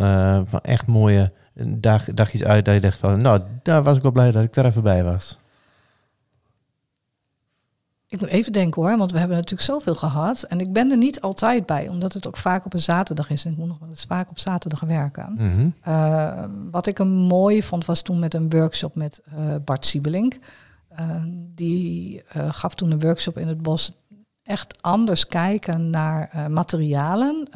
van 0.47 0.59
echt 0.61 0.87
mooie 0.87 1.31
dag, 1.65 2.03
dagjes 2.13 2.43
uit 2.43 2.65
dat 2.65 2.73
je 2.73 2.81
dacht 2.81 2.97
van, 2.97 3.21
nou, 3.21 3.41
daar 3.63 3.83
was 3.83 3.95
ik 3.95 4.01
wel 4.01 4.11
blij 4.11 4.31
dat 4.31 4.43
ik 4.43 4.55
er 4.55 4.65
even 4.65 4.83
bij 4.83 5.03
was. 5.03 5.39
Ik 8.11 8.19
moet 8.19 8.29
even 8.29 8.51
denken 8.51 8.81
hoor, 8.81 8.97
want 8.97 9.11
we 9.11 9.17
hebben 9.17 9.37
natuurlijk 9.37 9.69
zoveel 9.69 9.95
gehad. 9.95 10.43
En 10.43 10.59
ik 10.59 10.73
ben 10.73 10.91
er 10.91 10.97
niet 10.97 11.21
altijd 11.21 11.65
bij, 11.65 11.87
omdat 11.87 12.13
het 12.13 12.27
ook 12.27 12.37
vaak 12.37 12.65
op 12.65 12.73
een 12.73 12.79
zaterdag 12.79 13.29
is. 13.29 13.45
En 13.45 13.51
ik 13.51 13.57
moet 13.57 13.67
nog 13.67 13.79
wel 13.79 13.89
eens 13.89 14.05
vaak 14.07 14.29
op 14.29 14.39
zaterdag 14.39 14.79
werken. 14.79 15.31
Mm 15.31 15.37
-hmm. 15.37 15.73
uh, 15.87 16.43
wat 16.71 16.87
ik 16.87 16.99
een 16.99 17.11
mooi 17.11 17.63
vond, 17.63 17.85
was 17.85 18.01
toen 18.01 18.19
met 18.19 18.33
een 18.33 18.49
workshop 18.49 18.95
met 18.95 19.21
uh, 19.27 19.55
Bart 19.65 19.85
Siebelink. 19.85 20.37
Uh, 20.99 21.23
die 21.55 22.23
gaf 22.33 22.75
toen 22.75 22.91
een 22.91 22.99
workshop 22.99 23.37
in 23.37 23.47
het 23.47 23.61
bos. 23.61 23.91
Echt 24.43 24.81
anders 24.81 25.27
kijken 25.27 25.89
naar 25.89 26.47
materialen 26.49 27.47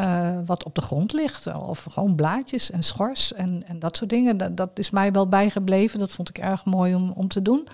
wat 0.45 0.63
op 0.63 0.75
de 0.75 0.81
grond 0.81 1.13
ligt. 1.13 1.57
Of 1.57 1.83
gewoon 1.83 2.15
blaadjes 2.15 2.71
en 2.71 2.83
schors 2.83 3.33
en, 3.33 3.63
en 3.67 3.79
dat 3.79 3.97
soort 3.97 4.09
dingen. 4.09 4.37
Dat, 4.37 4.57
dat 4.57 4.69
is 4.73 4.89
mij 4.89 5.11
wel 5.11 5.27
bijgebleven. 5.27 5.99
Dat 5.99 6.11
vond 6.11 6.29
ik 6.29 6.37
erg 6.37 6.65
mooi 6.65 6.95
om, 6.95 7.11
om 7.11 7.27
te 7.27 7.41
doen. 7.41 7.67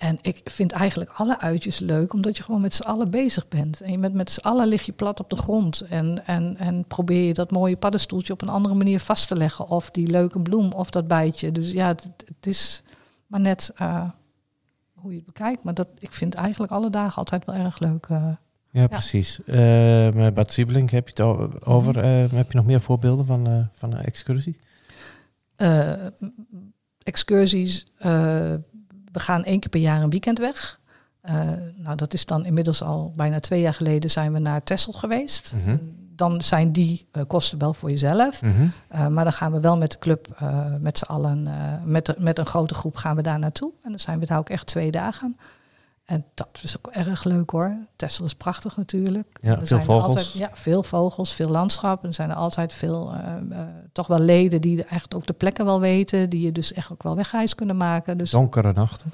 En 0.00 0.18
ik 0.22 0.40
vind 0.44 0.72
eigenlijk 0.72 1.10
alle 1.10 1.40
uitjes 1.40 1.78
leuk, 1.78 2.12
omdat 2.12 2.36
je 2.36 2.42
gewoon 2.42 2.60
met 2.60 2.74
z'n 2.74 2.82
allen 2.82 3.10
bezig 3.10 3.48
bent. 3.48 3.80
En 3.80 3.92
je 3.92 3.98
bent 3.98 4.14
met 4.14 4.30
z'n 4.30 4.40
allen 4.40 4.66
lig 4.66 4.82
je 4.82 4.92
plat 4.92 5.20
op 5.20 5.30
de 5.30 5.36
grond. 5.36 5.80
En, 5.80 6.26
en, 6.26 6.56
en 6.56 6.84
probeer 6.86 7.26
je 7.26 7.34
dat 7.34 7.50
mooie 7.50 7.76
paddenstoeltje 7.76 8.32
op 8.32 8.42
een 8.42 8.48
andere 8.48 8.74
manier 8.74 9.00
vast 9.00 9.28
te 9.28 9.36
leggen. 9.36 9.68
Of 9.68 9.90
die 9.90 10.06
leuke 10.06 10.40
bloem 10.40 10.72
of 10.72 10.90
dat 10.90 11.08
bijtje. 11.08 11.52
Dus 11.52 11.70
ja, 11.70 11.88
het, 11.88 12.08
het 12.24 12.46
is 12.46 12.82
maar 13.26 13.40
net 13.40 13.72
uh, 13.80 14.08
hoe 14.92 15.10
je 15.10 15.16
het 15.16 15.26
bekijkt. 15.26 15.64
Maar 15.64 15.74
dat, 15.74 15.88
ik 15.98 16.12
vind 16.12 16.34
eigenlijk 16.34 16.72
alle 16.72 16.90
dagen 16.90 17.16
altijd 17.16 17.44
wel 17.44 17.54
erg 17.54 17.78
leuk. 17.78 18.06
Uh, 18.06 18.18
ja, 18.70 18.80
ja, 18.80 18.86
precies. 18.86 19.40
Uh, 19.46 19.56
met 20.10 20.34
Bad 20.34 20.52
Siebelink 20.52 20.90
heb 20.90 21.08
je 21.08 21.22
het 21.22 21.66
over. 21.66 21.96
Uh, 21.96 22.30
heb 22.30 22.50
je 22.50 22.56
nog 22.56 22.66
meer 22.66 22.80
voorbeelden 22.80 23.26
van, 23.26 23.68
van 23.72 23.92
een 23.92 24.04
excursie? 24.04 24.58
excursies 27.02 27.86
we 29.12 29.20
gaan 29.20 29.44
één 29.44 29.60
keer 29.60 29.70
per 29.70 29.80
jaar 29.80 30.02
een 30.02 30.10
weekend 30.10 30.38
weg. 30.38 30.78
Uh, 31.24 31.40
nou, 31.76 31.96
dat 31.96 32.14
is 32.14 32.26
dan 32.26 32.44
inmiddels 32.44 32.82
al 32.82 33.12
bijna 33.16 33.40
twee 33.40 33.60
jaar 33.60 33.74
geleden 33.74 34.10
zijn 34.10 34.32
we 34.32 34.38
naar 34.38 34.62
Texel 34.62 34.92
geweest. 34.92 35.52
Mm 35.54 35.64
-hmm. 35.64 35.94
dan 36.16 36.42
zijn 36.42 36.72
die 36.72 37.06
eh, 37.12 37.22
kosten 37.26 37.58
wel 37.58 37.74
voor 37.74 37.90
jezelf. 37.90 38.42
Mhm. 38.42 38.52
Uh, 38.94 39.06
maar 39.06 39.24
dan 39.24 39.32
gaan 39.32 39.52
we 39.52 39.60
wel 39.60 39.76
met 39.76 39.92
de 39.92 39.98
club, 39.98 40.40
met 40.80 40.98
z'n 40.98 41.04
allen, 41.04 41.48
met, 41.84 42.06
de, 42.06 42.14
met 42.18 42.38
een 42.38 42.46
grote 42.46 42.74
groep 42.74 42.96
gaan 42.96 43.16
we 43.16 43.22
daar 43.22 43.38
naartoe. 43.38 43.72
En 43.82 43.90
dan 43.90 44.00
zijn 44.00 44.18
we 44.18 44.26
daar 44.26 44.38
ook 44.38 44.48
echt 44.48 44.66
twee 44.66 44.90
dagen. 44.90 45.36
En 46.10 46.24
dat 46.34 46.60
is 46.62 46.76
ook 46.78 46.92
erg 46.92 47.24
leuk 47.24 47.50
hoor. 47.50 47.76
Texel 47.96 48.24
is 48.24 48.34
prachtig 48.34 48.76
natuurlijk. 48.76 49.38
Ja, 49.40 49.58
er 49.58 49.66
veel 49.66 49.80
vogels. 49.80 50.16
Altijd, 50.16 50.32
ja, 50.32 50.50
veel 50.52 50.82
vogels, 50.82 51.34
veel 51.34 51.48
landschap. 51.48 52.02
En 52.02 52.08
er 52.08 52.14
zijn 52.14 52.30
er 52.30 52.36
altijd 52.36 52.72
veel, 52.72 53.14
toch 53.92 54.06
wel 54.06 54.20
leden 54.20 54.60
die 54.60 54.84
echt 54.84 55.14
ook 55.14 55.26
de 55.26 55.32
plekken 55.32 55.64
wel 55.64 55.80
weten. 55.80 56.30
Die 56.30 56.40
je 56.40 56.52
dus 56.52 56.72
echt 56.72 56.92
ook 56.92 57.02
wel 57.02 57.16
wegreis 57.16 57.54
kunnen 57.54 57.76
maken. 57.76 58.18
Dus, 58.18 58.30
Donkere 58.30 58.72
nachten. 58.72 59.12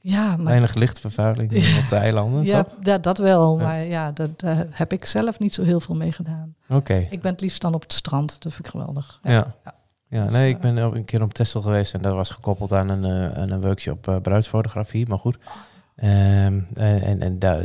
Ja, 0.00 0.36
maar 0.36 0.46
Weinig 0.46 0.74
lichtvervuiling 0.74 1.52
op 1.82 1.88
de 1.88 1.96
eilanden, 1.96 2.44
ja, 2.44 2.62
toch? 2.62 2.74
dat, 2.80 3.02
dat 3.02 3.18
wel. 3.18 3.58
Ja. 3.58 3.64
Maar 3.64 3.84
ja, 3.84 4.10
dat, 4.10 4.40
daar 4.40 4.66
heb 4.70 4.92
ik 4.92 5.04
zelf 5.04 5.38
niet 5.38 5.54
zo 5.54 5.62
heel 5.62 5.80
veel 5.80 5.94
mee 5.94 6.12
gedaan. 6.12 6.54
Oké. 6.64 6.74
Okay. 6.74 7.08
Ik 7.10 7.20
ben 7.20 7.32
het 7.32 7.40
liefst 7.40 7.60
dan 7.60 7.74
op 7.74 7.82
het 7.82 7.92
strand. 7.92 8.36
Dat 8.42 8.52
vind 8.52 8.66
ik 8.66 8.72
geweldig. 8.72 9.20
Ja. 9.22 9.32
ja. 9.32 9.54
ja. 9.64 9.74
ja 10.08 10.30
nee, 10.30 10.48
ik 10.48 10.60
ben 10.60 10.76
een 10.76 11.04
keer 11.04 11.22
op 11.22 11.34
Texel 11.34 11.62
geweest 11.62 11.94
en 11.94 12.02
dat 12.02 12.14
was 12.14 12.30
gekoppeld 12.30 12.72
aan 12.72 12.88
een, 12.88 13.32
uh, 13.32 13.38
aan 13.38 13.50
een 13.50 13.60
workshop 13.60 14.08
uh, 14.08 14.16
bruidsfotografie. 14.16 15.08
Maar 15.08 15.18
goed. 15.18 15.38
Um, 16.04 16.66
en 16.74 17.20
en 17.20 17.38
daar, 17.38 17.62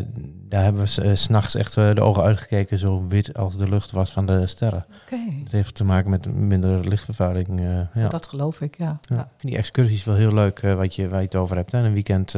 daar 0.49 0.63
hebben 0.63 0.81
we 0.81 1.15
s'nachts 1.15 1.55
echt 1.55 1.73
de 1.73 2.01
ogen 2.01 2.23
uitgekeken, 2.23 2.77
zo 2.77 3.07
wit 3.07 3.37
als 3.37 3.57
de 3.57 3.69
lucht 3.69 3.91
was 3.91 4.11
van 4.11 4.25
de 4.25 4.47
sterren. 4.47 4.85
Okay. 5.05 5.39
Het 5.43 5.51
heeft 5.51 5.75
te 5.75 5.83
maken 5.83 6.09
met 6.09 6.33
minder 6.33 6.87
lichtvervuiling. 6.87 7.61
ja. 7.93 8.07
Dat 8.07 8.27
geloof 8.27 8.61
ik, 8.61 8.77
ja. 8.77 8.99
ja. 9.01 9.21
Ik 9.21 9.27
vind 9.37 9.51
die 9.51 9.57
excursies 9.57 10.03
wel 10.03 10.15
heel 10.15 10.33
leuk 10.33 10.61
wat 10.61 10.95
je, 10.95 11.07
waar 11.07 11.19
je 11.19 11.25
het 11.25 11.35
over 11.35 11.55
hebt. 11.55 11.71
Hè? 11.71 11.85
Een 11.85 11.93
weekend 11.93 12.35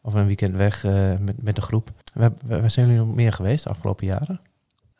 of 0.00 0.14
een 0.14 0.26
weekend 0.26 0.56
weg 0.56 0.84
met, 1.20 1.42
met 1.42 1.54
de 1.54 1.62
groep. 1.62 1.90
Waar, 2.14 2.32
waar 2.46 2.70
zijn 2.70 2.86
jullie 2.86 3.04
nog 3.04 3.14
meer 3.14 3.32
geweest 3.32 3.64
de 3.64 3.70
afgelopen 3.70 4.06
jaren? 4.06 4.40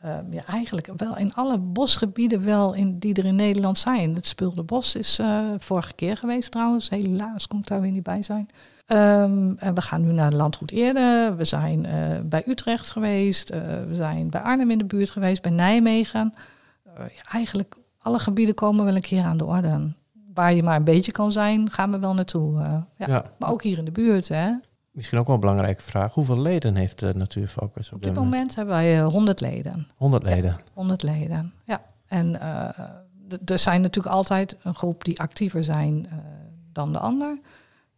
Uh, 0.05 0.17
ja, 0.29 0.45
eigenlijk 0.45 0.89
wel 0.97 1.17
in 1.17 1.33
alle 1.33 1.57
bosgebieden 1.57 2.43
wel 2.43 2.73
in, 2.73 2.99
die 2.99 3.13
er 3.13 3.25
in 3.25 3.35
Nederland 3.35 3.77
zijn. 3.77 4.15
Het 4.15 4.27
Speelde 4.27 4.63
Bos 4.63 4.95
is 4.95 5.19
uh, 5.19 5.39
vorige 5.57 5.93
keer 5.93 6.17
geweest 6.17 6.51
trouwens. 6.51 6.89
Helaas 6.89 7.47
kon 7.47 7.59
ik 7.59 7.67
daar 7.67 7.81
weer 7.81 7.91
niet 7.91 8.03
bij 8.03 8.23
zijn. 8.23 8.47
Um, 8.87 9.57
en 9.57 9.73
we 9.73 9.81
gaan 9.81 10.01
nu 10.01 10.11
naar 10.11 10.31
Landgoed 10.31 10.71
Eerde. 10.71 11.33
We 11.37 11.43
zijn 11.43 11.85
uh, 11.87 12.19
bij 12.23 12.43
Utrecht 12.45 12.91
geweest. 12.91 13.49
we 13.49 13.89
zijn 13.91 14.29
bij 14.29 14.41
Arnhem 14.41 14.71
in 14.71 14.77
de 14.77 14.85
buurt 14.85 15.09
geweest. 15.09 15.41
Bij 15.41 15.51
Nijmegen. 15.51 16.33
ja, 16.97 17.31
eigenlijk 17.31 17.75
alle 17.97 18.19
gebieden 18.19 18.55
komen 18.55 18.85
wel 18.85 18.95
een 18.95 19.01
keer 19.01 19.23
aan 19.23 19.37
de 19.37 19.45
orde. 19.45 19.93
Waar 20.33 20.53
je 20.53 20.63
maar 20.63 20.75
een 20.75 20.83
beetje 20.83 21.11
kan 21.11 21.31
zijn, 21.31 21.71
gaan 21.71 21.91
we 21.91 21.99
wel 21.99 22.13
naartoe. 22.13 22.59
Ja. 22.59 22.87
Ja. 22.95 23.23
Maar 23.39 23.51
ook 23.51 23.63
hier 23.63 23.77
in 23.77 23.85
de 23.85 23.91
buurt. 23.91 24.27
Hè. 24.27 24.51
Misschien 24.99 25.19
ook 25.19 25.25
wel 25.25 25.35
een 25.35 25.41
belangrijke 25.41 25.81
vraag. 25.81 26.13
Hoeveel 26.13 26.41
leden 26.41 26.75
heeft 26.75 26.99
de 26.99 27.13
Natuurfocus? 27.15 27.87
Op, 27.87 27.95
Op 27.95 28.03
dit 28.03 28.13
moment 28.13 28.55
hebben 28.55 28.75
wij 28.75 28.99
uh, 28.99 29.07
100 29.07 29.41
leden. 29.41 29.87
100 29.95 30.23
leden? 30.23 30.43
Ja, 30.43 30.57
100 30.73 31.03
leden, 31.03 31.53
ja. 31.63 31.81
En 32.07 32.33
uh, 32.33 33.41
er 33.45 33.59
zijn 33.59 33.81
natuurlijk 33.81 34.15
altijd 34.15 34.57
een 34.63 34.73
groep 34.73 35.03
die 35.03 35.19
actiever 35.19 35.63
zijn 35.63 36.05
uh, 36.05 36.13
dan 36.71 36.91
de 36.91 36.99
ander. 36.99 37.39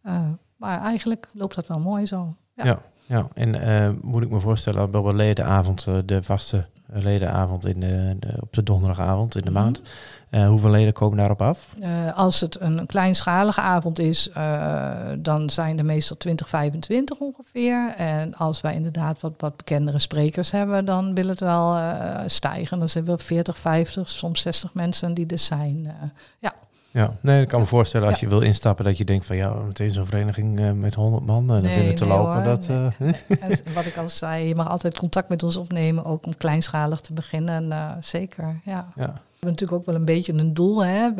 Uh, 0.05 0.27
maar 0.55 0.81
eigenlijk 0.81 1.29
loopt 1.33 1.55
dat 1.55 1.67
wel 1.67 1.79
mooi 1.79 2.05
zo. 2.05 2.35
Ja, 2.55 2.63
ja, 2.63 2.79
ja. 3.05 3.27
en 3.33 3.99
moet 4.01 4.23
ik 4.23 4.29
me 4.29 4.39
voorstellen, 4.39 4.91
bij 4.91 5.01
een 5.01 5.15
ledenavond, 5.15 5.87
de 6.05 6.23
vaste 6.23 6.65
ledenavond 6.85 7.65
in 7.65 7.79
de, 7.79 8.15
de, 8.19 8.37
op 8.39 8.53
de 8.53 8.63
donderdagavond 8.63 9.35
in 9.35 9.45
de 9.45 9.51
maand. 9.51 9.81
Uh, 10.31 10.47
hoeveel 10.47 10.69
leden 10.69 10.93
komen 10.93 11.17
daarop 11.17 11.41
af? 11.41 11.75
Uh, 11.79 12.17
als 12.17 12.39
het 12.39 12.61
een 12.61 12.85
kleinschalige 12.85 13.61
avond 13.61 13.99
is, 13.99 14.29
uh, 14.37 14.91
dan 15.17 15.49
zijn 15.49 15.77
er 15.77 15.85
meestal 15.85 16.17
20, 16.17 16.49
25 16.49 17.17
ongeveer. 17.17 17.93
En 17.97 18.35
als 18.35 18.61
wij 18.61 18.73
inderdaad 18.73 19.21
wat, 19.21 19.33
wat 19.37 19.57
bekendere 19.57 19.99
sprekers 19.99 20.51
hebben, 20.51 20.85
dan 20.85 21.13
wil 21.13 21.27
het 21.27 21.39
wel 21.39 21.79
stijgen. 22.25 22.79
Dan 22.79 22.89
zijn 22.89 23.05
we 23.05 23.17
40, 23.17 23.57
50, 23.57 24.09
soms 24.09 24.41
60 24.41 24.73
mensen 24.73 25.13
die 25.13 25.25
er 25.25 25.39
zijn. 25.39 25.95
ja. 26.39 26.53
Ja, 26.93 27.15
nee, 27.21 27.41
ik 27.41 27.47
kan 27.47 27.59
me 27.59 27.65
voorstellen 27.65 28.07
als 28.07 28.19
ja. 28.19 28.27
je 28.27 28.33
wil 28.33 28.41
instappen 28.41 28.85
dat 28.85 28.97
je 28.97 29.05
denkt 29.05 29.25
van 29.25 29.35
ja, 29.35 29.53
meteen 29.53 29.91
zo'n 29.91 30.05
vereniging 30.05 30.59
uh, 30.59 30.71
met 30.71 30.93
100 30.93 31.25
man 31.25 31.43
uh, 31.43 31.61
nee, 31.61 31.75
binnen 31.75 31.95
te 31.95 32.05
nee, 32.05 32.17
lopen. 32.17 32.33
Hoor, 32.33 32.43
dat, 32.43 32.67
uh, 32.69 32.87
wat 33.75 33.85
ik 33.85 33.97
al 33.97 34.09
zei, 34.09 34.47
je 34.47 34.55
mag 34.55 34.69
altijd 34.69 34.97
contact 34.97 35.29
met 35.29 35.43
ons 35.43 35.57
opnemen, 35.57 36.05
ook 36.05 36.25
om 36.25 36.37
kleinschalig 36.37 37.01
te 37.01 37.13
beginnen. 37.13 37.97
zeker, 38.03 38.61
ja. 38.65 38.87
ja. 38.95 39.13
Hebben 39.41 39.59
natuurlijk 39.59 39.89
ook 39.89 39.93
wel 39.93 40.01
een 40.01 40.15
beetje 40.15 40.33
een 40.33 40.53
doel. 40.53 40.85
Hè? 40.85 41.13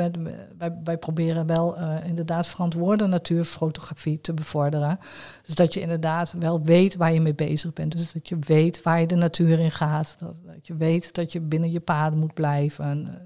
Wij, 0.84 0.98
proberen 0.98 1.46
wel 1.46 1.78
inderdaad 2.04 2.48
verantwoorde 2.48 3.08
natuurfotografie 3.08 4.22
te 4.22 4.34
bevorderen. 4.34 5.00
Dus 5.46 5.56
dat 5.56 5.74
je 5.74 5.80
inderdaad 5.80 6.34
wel 6.40 6.62
weet 6.62 6.96
waar 6.96 7.14
je 7.14 7.22
mee 7.22 7.36
bezig 7.36 7.74
bent. 7.74 7.92
Dus 7.92 8.12
dat 8.12 8.30
je 8.30 8.38
weet 8.40 8.84
waar 8.84 9.00
je 9.00 9.08
de 9.08 9.16
natuur 9.16 9.60
in 9.60 9.72
gaat. 9.72 10.16
Dat, 10.20 10.68
je 10.68 10.76
weet 10.76 11.14
dat 11.14 11.32
je 11.32 11.40
binnen 11.40 11.72
je 11.72 11.80
paden 11.80 12.20
moet 12.20 12.34
blijven 12.34 13.22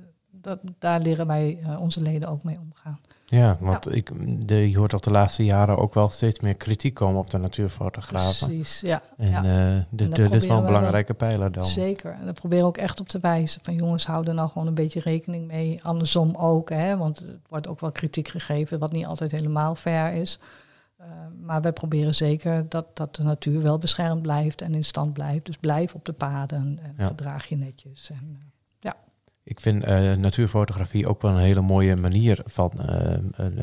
dat, 0.45 0.59
daar 0.79 0.99
leren 0.99 1.27
wij 1.27 1.59
uh, 1.61 1.81
onze 1.81 2.01
leden 2.01 2.29
ook 2.29 2.43
mee 2.43 2.59
omgaan. 2.59 2.99
Ja, 3.25 3.57
want. 3.59 3.95
Ik, 3.95 4.11
de, 4.47 4.69
je 4.69 4.77
hoort 4.77 4.93
al 4.93 4.99
de 4.99 5.11
laatste 5.11 5.45
jaren 5.45 5.77
ook 5.77 5.93
wel 5.93 6.09
steeds 6.09 6.39
meer 6.39 6.55
kritiek 6.55 6.93
komen 6.93 7.19
op 7.19 7.29
de 7.29 7.37
natuurfotografen. 7.37 8.47
Precies, 8.47 8.81
ja. 8.81 9.01
En, 9.17 9.29
ja. 9.29 9.43
Uh, 9.43 9.83
de, 9.89 10.09
dit 10.09 10.33
is 10.33 10.47
wel 10.47 10.57
een 10.57 10.65
belangrijke 10.65 11.13
pijler 11.13 11.51
dan. 11.51 11.63
Zeker, 11.63 12.11
en 12.11 12.25
daar 12.25 12.33
proberen 12.33 12.63
we 12.63 12.69
ook 12.69 12.77
echt 12.77 12.99
op 12.99 13.07
te 13.07 13.19
wijzen. 13.19 13.61
Van 13.63 13.75
jongens, 13.75 14.05
hou 14.05 14.27
er 14.27 14.33
nou 14.33 14.49
gewoon 14.49 14.67
een 14.67 14.73
beetje 14.73 14.99
rekening 14.99 15.47
mee. 15.47 15.83
Andersom 15.83 16.35
ook, 16.35 16.69
hè, 16.69 16.97
want 16.97 17.19
het 17.19 17.39
wordt 17.49 17.67
ook 17.67 17.79
wel 17.79 17.91
kritiek 17.91 18.27
gegeven, 18.27 18.79
wat 18.79 18.91
niet 18.91 19.05
altijd 19.05 19.31
helemaal 19.31 19.75
fair 19.75 20.13
is. 20.13 20.39
Uh, 21.01 21.07
maar 21.41 21.61
wij 21.61 21.73
proberen 21.73 22.15
zeker 22.15 22.69
dat, 22.69 22.85
dat 22.93 23.15
de 23.15 23.23
natuur 23.23 23.61
wel 23.61 23.77
beschermd 23.77 24.21
blijft 24.21 24.61
en 24.61 24.75
in 24.75 24.83
stand 24.83 25.13
blijft. 25.13 25.45
Dus 25.45 25.57
blijf 25.57 25.93
op 25.93 26.05
de 26.05 26.13
paden 26.13 26.79
en 26.81 26.93
Ja. 26.97 27.07
gedraag 27.07 27.45
je 27.45 27.55
netjes. 27.57 28.09
En, 28.09 28.27
uh, 28.31 28.37
Ik 29.47 29.59
vind 29.59 29.83
eh, 29.83 30.13
natuurfotografie 30.13 31.07
ook 31.07 31.21
wel 31.21 31.31
een 31.31 31.37
hele 31.37 31.61
mooie 31.61 31.95
manier 31.95 32.41
van 32.45 32.71
eh, 32.71 33.17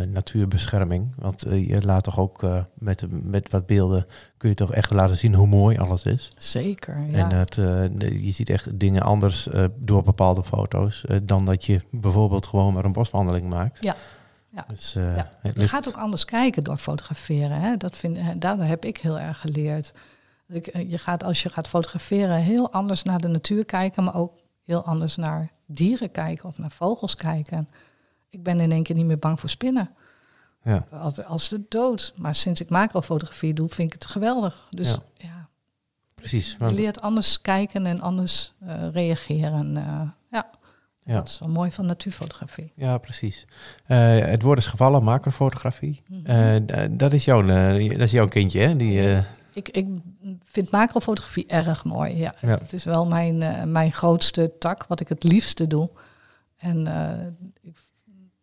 natuurbescherming. 0.06 1.12
Want 1.16 1.42
eh, 1.42 1.68
je 1.68 1.82
laat 1.82 2.04
toch 2.04 2.18
ook 2.18 2.46
met, 2.74 3.06
met 3.10 3.50
wat 3.50 3.66
beelden 3.66 4.06
kun 4.36 4.48
je 4.48 4.54
toch 4.54 4.72
echt 4.72 4.90
laten 4.90 5.16
zien 5.16 5.34
hoe 5.34 5.46
mooi 5.46 5.78
alles 5.78 6.04
is. 6.04 6.32
Zeker, 6.36 7.00
ja. 7.10 7.30
En 7.30 7.98
je 7.98 8.30
ziet 8.30 8.50
echt 8.50 8.78
dingen 8.78 9.02
anders 9.02 9.48
door 9.76 10.02
bepaalde 10.02 10.42
foto's 10.42 11.04
dan 11.22 11.44
dat 11.44 11.64
je 11.64 11.80
bijvoorbeeld 11.90 12.46
gewoon 12.46 12.74
maar 12.74 12.84
een 12.84 12.92
boswandeling 12.92 13.48
maakt. 13.48 13.82
Ja, 13.82 13.94
ja. 14.48 14.64
Dus, 14.68 14.92
Ja, 14.92 15.28
Je 15.54 15.68
gaat 15.68 15.88
ook 15.88 15.96
anders 15.96 16.24
kijken 16.24 16.64
door 16.64 16.76
fotograferen. 16.76 17.60
Hè? 17.60 17.76
Dat 17.76 17.96
vind, 17.96 18.18
daar 18.40 18.66
heb 18.66 18.84
ik 18.84 18.98
heel 18.98 19.18
erg 19.18 19.40
geleerd. 19.40 19.92
Je 20.88 20.98
gaat, 20.98 21.24
als 21.24 21.42
je 21.42 21.48
gaat 21.48 21.68
fotograferen 21.68 22.36
heel 22.36 22.72
anders 22.72 23.02
naar 23.02 23.20
de 23.20 23.28
natuur 23.28 23.64
kijken, 23.64 24.04
maar 24.04 24.14
ook 24.14 24.32
heel 24.64 24.85
anders 24.85 25.16
naar 25.16 25.50
dieren 25.66 26.11
kijken 26.11 26.49
of 26.49 26.59
naar 26.59 26.71
vogels 26.71 27.14
kijken. 27.14 27.69
Ik 28.31 28.42
ben 28.42 28.61
in 28.61 28.73
één 28.73 28.83
keer 28.83 28.97
niet 28.97 29.07
meer 29.07 29.19
bang 29.19 29.40
voor 29.40 29.49
spinnen. 29.49 29.90
Ja. 30.62 30.87
Als, 30.90 31.25
als 31.25 31.49
de 31.49 31.61
dood. 31.69 32.12
Maar 32.16 32.35
sinds 32.35 32.61
ik 32.61 32.71
macrofotografie 32.71 33.54
doe, 33.54 33.69
vind 33.69 33.95
ik 33.95 34.02
het 34.02 34.11
geweldig. 34.11 34.66
Dus 34.71 34.88
Ja. 34.90 34.99
ja, 35.16 35.49
Precies. 36.14 36.52
je 36.52 36.59
Want, 36.59 36.73
leert 36.73 37.00
anders 37.00 37.40
kijken 37.40 37.87
en 37.87 38.00
anders 38.00 38.52
eh, 38.61 38.88
reageren. 38.92 39.76
eh, 39.76 39.83
ja. 40.31 40.50
Ja. 41.04 41.14
dat 41.14 41.28
is 41.28 41.38
wel 41.38 41.49
mooi 41.49 41.73
van 41.73 41.87
natuurfotografie. 41.87 42.73
ja, 42.76 42.99
precies. 42.99 43.45
Eh, 43.87 44.19
het 44.19 44.42
woord 44.42 44.59
is 44.59 44.66
gevallen, 44.66 45.04
macrofotografie. 45.04 46.02
D- 46.66 46.99
dat, 46.99 47.12
is 47.12 47.25
jouw, 47.25 47.42
dat 47.88 47.99
is 48.00 48.11
jouw 48.11 48.28
kindje, 48.28 48.61
hè? 48.61 48.76
Die, 48.76 49.23
Ik, 49.52 49.68
ik 49.68 49.88
vind 50.44 50.71
macrofotografie 50.71 51.47
erg 51.47 51.85
mooi. 51.85 52.16
Ja. 52.16 52.35
Ja. 52.40 52.49
Het 52.49 52.73
is 52.73 52.85
wel 52.85 53.06
mijn, 53.06 53.42
eh, 53.42 53.64
mijn 53.64 53.92
grootste 53.92 54.52
tak, 54.59 54.87
wat 54.87 55.00
ik 55.00 55.09
het 55.09 55.23
liefste 55.23 55.66
doe. 55.66 55.90
En 56.56 56.87
eh, 56.87 57.26
ik 57.61 57.76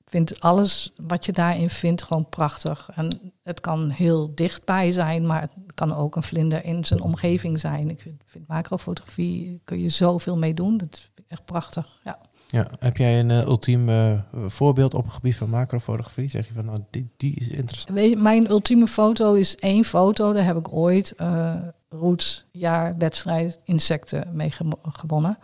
vind 0.05 0.39
alles 0.39 0.93
wat 0.95 1.25
je 1.25 1.31
daarin 1.31 1.69
vindt 1.69 2.03
gewoon 2.03 2.29
prachtig. 2.29 2.89
En 2.95 3.33
het 3.43 3.59
kan 3.59 3.89
heel 3.89 4.35
dichtbij 4.35 4.91
zijn, 4.91 5.27
maar 5.27 5.41
het 5.41 5.53
kan 5.73 5.95
ook 5.95 6.15
een 6.15 6.23
vlinder 6.23 6.63
in 6.65 6.85
zijn 6.85 7.01
omgeving 7.01 7.59
zijn. 7.59 7.89
Ik 7.89 8.01
vind, 8.01 8.21
vind 8.25 8.47
macrofotografie, 8.47 9.61
kun 9.63 9.79
je 9.79 9.89
zoveel 9.89 10.37
mee 10.37 10.53
doen. 10.53 10.77
Dat 10.77 10.93
is 10.93 11.11
echt 11.27 11.45
prachtig. 11.45 11.99
Ja. 12.03 12.19
Ja. 12.51 12.67
Heb 12.79 12.97
jij 12.97 13.19
een 13.19 13.31
eh, 13.31 13.45
ultiem 13.45 13.89
eh, 13.89 14.11
voorbeeld 14.45 14.93
op 14.93 15.03
het 15.03 15.13
gebied 15.13 15.35
van 15.35 15.49
macrofotografie? 15.49 16.29
Zeg 16.29 16.47
je 16.47 16.53
van, 16.53 16.65
nou, 16.65 16.79
die, 16.89 17.09
die 17.17 17.35
is 17.35 17.47
interessant. 17.47 18.21
Mijn 18.21 18.49
ultieme 18.49 18.87
foto 18.87 19.33
is 19.33 19.55
één 19.55 19.83
foto. 19.83 20.33
Daar 20.33 20.45
heb 20.45 20.57
ik 20.57 20.73
ooit 20.73 21.13
eh 21.17 21.55
Roots 21.91 22.45
jaar 22.51 22.97
wedstrijd 22.97 23.59
insecten 23.63 24.27
mee 24.31 24.51
gewonnen. 24.81 25.37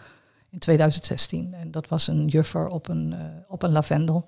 In 0.49 0.59
2016. 0.59 1.53
En 1.53 1.71
dat 1.71 1.87
was 1.87 2.07
een 2.07 2.27
juffer 2.27 2.67
op 2.67 2.89
een, 2.89 3.15
op 3.47 3.63
een 3.63 3.71
lavendel. 3.71 4.25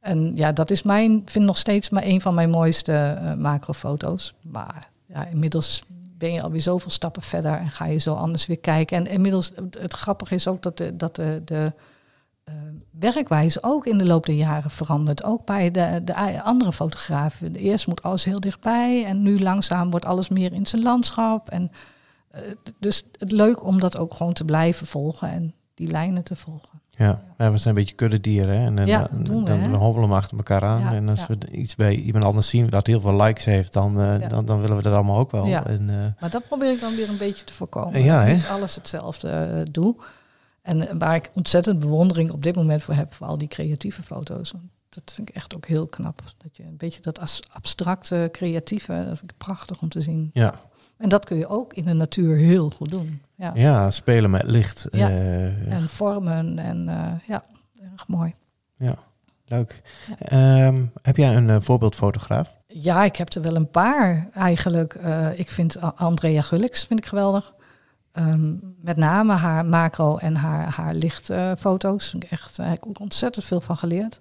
En 0.00 0.36
ja, 0.36 0.52
dat 0.52 0.70
is 0.70 0.82
mijn, 0.82 1.22
vind 1.24 1.44
nog 1.44 1.58
steeds 1.58 1.90
maar 1.90 2.02
een 2.04 2.20
van 2.20 2.34
mijn 2.34 2.50
mooiste 2.50 3.18
macrofoto's. 3.38 4.34
Maar 4.42 4.88
ja, 5.06 5.26
inmiddels 5.26 5.82
ben 6.18 6.32
je 6.32 6.42
alweer 6.42 6.60
zoveel 6.60 6.90
stappen 6.90 7.22
verder 7.22 7.58
en 7.58 7.70
ga 7.70 7.84
je 7.84 7.98
zo 7.98 8.14
anders 8.14 8.46
weer 8.46 8.58
kijken. 8.58 8.96
En 8.96 9.06
inmiddels, 9.06 9.52
het, 9.70 9.92
grappige 9.92 10.34
is 10.34 10.48
ook 10.48 10.62
dat 10.62 10.76
de, 10.76 10.96
dat 10.96 11.16
de, 11.16 11.42
de 11.44 11.72
werkwijze 12.90 13.58
ook 13.62 13.86
in 13.86 13.98
de 13.98 14.06
loop 14.06 14.26
der 14.26 14.34
jaren 14.34 14.70
verandert. 14.70 15.24
Ook 15.24 15.44
bij 15.46 15.70
de, 15.70 16.00
de 16.04 16.42
andere 16.42 16.72
fotografen. 16.72 17.54
Eerst 17.54 17.86
moet 17.86 18.02
alles 18.02 18.24
heel 18.24 18.40
dichtbij 18.40 19.04
en 19.04 19.22
nu 19.22 19.40
langzaam 19.40 19.90
wordt 19.90 20.06
alles 20.06 20.28
meer 20.28 20.52
in 20.52 20.66
zijn 20.66 20.82
landschap. 20.82 21.48
En 21.48 21.70
Eh, 22.32 22.40
dus 22.78 23.04
het 23.18 23.32
leuk 23.32 23.64
om 23.64 23.80
dat 23.80 23.98
ook 23.98 24.14
gewoon 24.14 24.32
te 24.32 24.44
blijven 24.44 24.86
volgen 24.86 25.30
en 25.30 25.54
die 25.74 25.90
lijnen 25.90 26.22
te 26.22 26.36
volgen. 26.36 26.80
Ja, 26.90 27.22
ja, 27.38 27.50
we 27.50 27.56
zijn 27.58 27.74
een 27.76 27.80
beetje 27.80 27.94
kuddedieren. 27.94 28.58
Hè? 28.60 28.66
En, 28.66 28.78
en 28.78 28.86
Ja, 28.86 29.08
dan, 29.10 29.40
we, 29.40 29.44
dan 29.44 29.58
hè? 29.58 29.70
we 29.70 29.76
hobbelen 29.76 30.08
we 30.08 30.14
achter 30.14 30.36
elkaar 30.36 30.64
aan. 30.64 30.80
Ja, 30.80 30.92
en 30.92 31.08
als 31.08 31.26
we 31.26 31.38
iets 31.50 31.74
bij 31.74 31.94
iemand 31.94 32.24
anders 32.24 32.48
zien 32.48 32.70
wat 32.70 32.86
heel 32.86 33.00
veel 33.00 33.16
likes 33.22 33.44
heeft, 33.44 33.72
dan, 33.72 34.00
eh, 34.00 34.28
dan, 34.28 34.44
dan 34.44 34.60
willen 34.60 34.76
we 34.76 34.82
dat 34.82 34.94
allemaal 34.94 35.18
ook 35.18 35.30
wel. 35.30 35.46
En, 35.46 35.90
eh, 35.90 36.20
Maar 36.20 36.30
dat 36.30 36.48
probeer 36.48 36.72
ik 36.72 36.80
dan 36.80 36.94
weer 36.96 37.08
een 37.08 37.18
beetje 37.18 37.44
te 37.44 37.52
voorkomen. 37.52 38.02
Ja, 38.02 38.14
Dat 38.14 38.22
ik 38.22 38.28
hè? 38.28 38.34
niet 38.34 38.46
alles 38.46 38.74
hetzelfde 38.74 39.66
doe. 39.70 39.94
En 40.62 40.98
waar 40.98 41.14
ik 41.14 41.30
ontzettend 41.34 41.78
bewondering 41.78 42.30
op 42.30 42.42
dit 42.42 42.56
moment 42.56 42.82
voor 42.82 42.94
heb, 42.94 43.12
voor 43.14 43.26
al 43.26 43.38
die 43.38 43.48
creatieve 43.48 44.02
foto's. 44.02 44.54
Dat 44.88 45.12
vind 45.14 45.28
ik 45.28 45.34
echt 45.34 45.56
ook 45.56 45.66
heel 45.66 45.86
knap. 45.86 46.22
Dat 46.38 46.56
je 46.56 46.62
een 46.62 46.76
beetje 46.76 47.02
dat 47.02 47.40
abstracte, 47.52 48.28
creatieve, 48.32 49.04
dat 49.08 49.18
vind 49.18 49.30
ik 49.30 49.36
prachtig 49.38 49.80
om 49.82 49.88
te 49.88 50.00
zien. 50.00 50.30
ja. 50.32 50.60
En 50.96 51.08
dat 51.08 51.24
kun 51.24 51.36
je 51.36 51.48
ook 51.48 51.74
in 51.74 51.84
de 51.84 51.92
natuur 51.92 52.36
heel 52.36 52.70
goed 52.70 52.90
doen. 52.90 53.22
Ja. 53.34 53.52
ja, 53.54 53.90
spelen 53.90 54.30
met 54.30 54.42
licht. 54.42 54.86
Ja. 54.90 55.08
eh, 55.08 55.72
En 55.72 55.88
vormen 55.88 56.58
en 56.58 56.88
eh, 56.88 57.28
ja, 57.28 57.42
erg 57.92 58.08
mooi. 58.08 58.34
leuk. 59.44 59.82
Ehm, 60.18 60.86
heb 61.02 61.16
jij 61.16 61.36
een 61.36 61.50
eh, 61.50 61.56
voorbeeldfotograaf? 61.60 62.60
Ja, 62.66 63.04
ik 63.04 63.16
heb 63.16 63.32
er 63.34 63.42
wel 63.42 63.56
een 63.56 63.70
paar 63.70 64.28
eigenlijk. 64.34 64.94
Ik 65.36 65.50
vind 65.50 65.80
Andrea 65.96 66.42
Gullix 66.42 66.84
vind 66.84 66.98
ik 67.00 67.06
geweldig. 67.06 67.54
Ehm, 68.12 68.54
met 68.80 68.96
name 68.96 69.32
haar 69.32 69.66
macro 69.66 70.16
en 70.16 70.34
haar, 70.36 70.68
haar 70.74 70.94
lichtfoto's. 70.94 72.14
ik 72.14 72.24
echt, 72.24 72.56
daar 72.56 72.68
heb 72.68 72.76
ik 72.76 72.86
ook 72.86 73.00
ontzettend 73.00 73.44
veel 73.44 73.60
van 73.60 73.76
geleerd. 73.76 74.20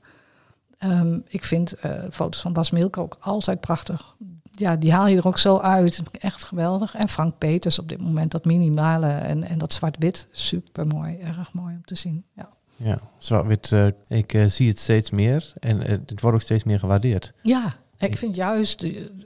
Ehm, 0.77 1.19
ik 1.27 1.43
vind 1.45 1.73
eh, 1.73 1.91
foto's 2.11 2.41
van 2.41 2.53
Bas 2.53 2.71
Milke 2.71 2.99
ook 2.99 3.17
altijd 3.19 3.59
prachtig. 3.59 4.15
Ja, 4.51 4.75
die 4.75 4.93
haal 4.93 5.07
je 5.07 5.17
er 5.17 5.27
ook 5.27 5.37
zo 5.37 5.57
uit. 5.57 5.97
Ik 6.11 6.21
echt 6.21 6.43
geweldig. 6.43 6.95
En 6.95 7.09
Frank 7.09 7.37
Peters 7.37 7.79
op 7.79 7.87
dit 7.87 8.01
moment, 8.01 8.31
dat 8.31 8.45
minimale 8.45 9.07
en, 9.07 9.43
en 9.43 9.57
dat 9.57 9.73
zwart-wit. 9.73 10.27
Super 10.31 10.87
mooi, 10.87 11.17
erg 11.19 11.53
mooi 11.53 11.75
om 11.75 11.83
te 11.85 11.95
zien. 11.95 12.23
Ja, 12.35 12.49
Ja, 12.75 12.99
zwart-wit. 13.17 13.71
eh, 13.71 13.87
ik 14.07 14.33
eh, 14.33 14.45
zie 14.45 14.67
het 14.69 14.79
steeds 14.79 15.09
meer 15.09 15.53
en 15.59 15.79
het 15.81 16.21
wordt 16.21 16.35
ook 16.37 16.41
steeds 16.43 16.63
meer 16.63 16.79
gewaardeerd. 16.79 17.33
ja 17.41 17.73
ik 17.97 18.17
vind 18.17 18.35
juist 18.35 18.85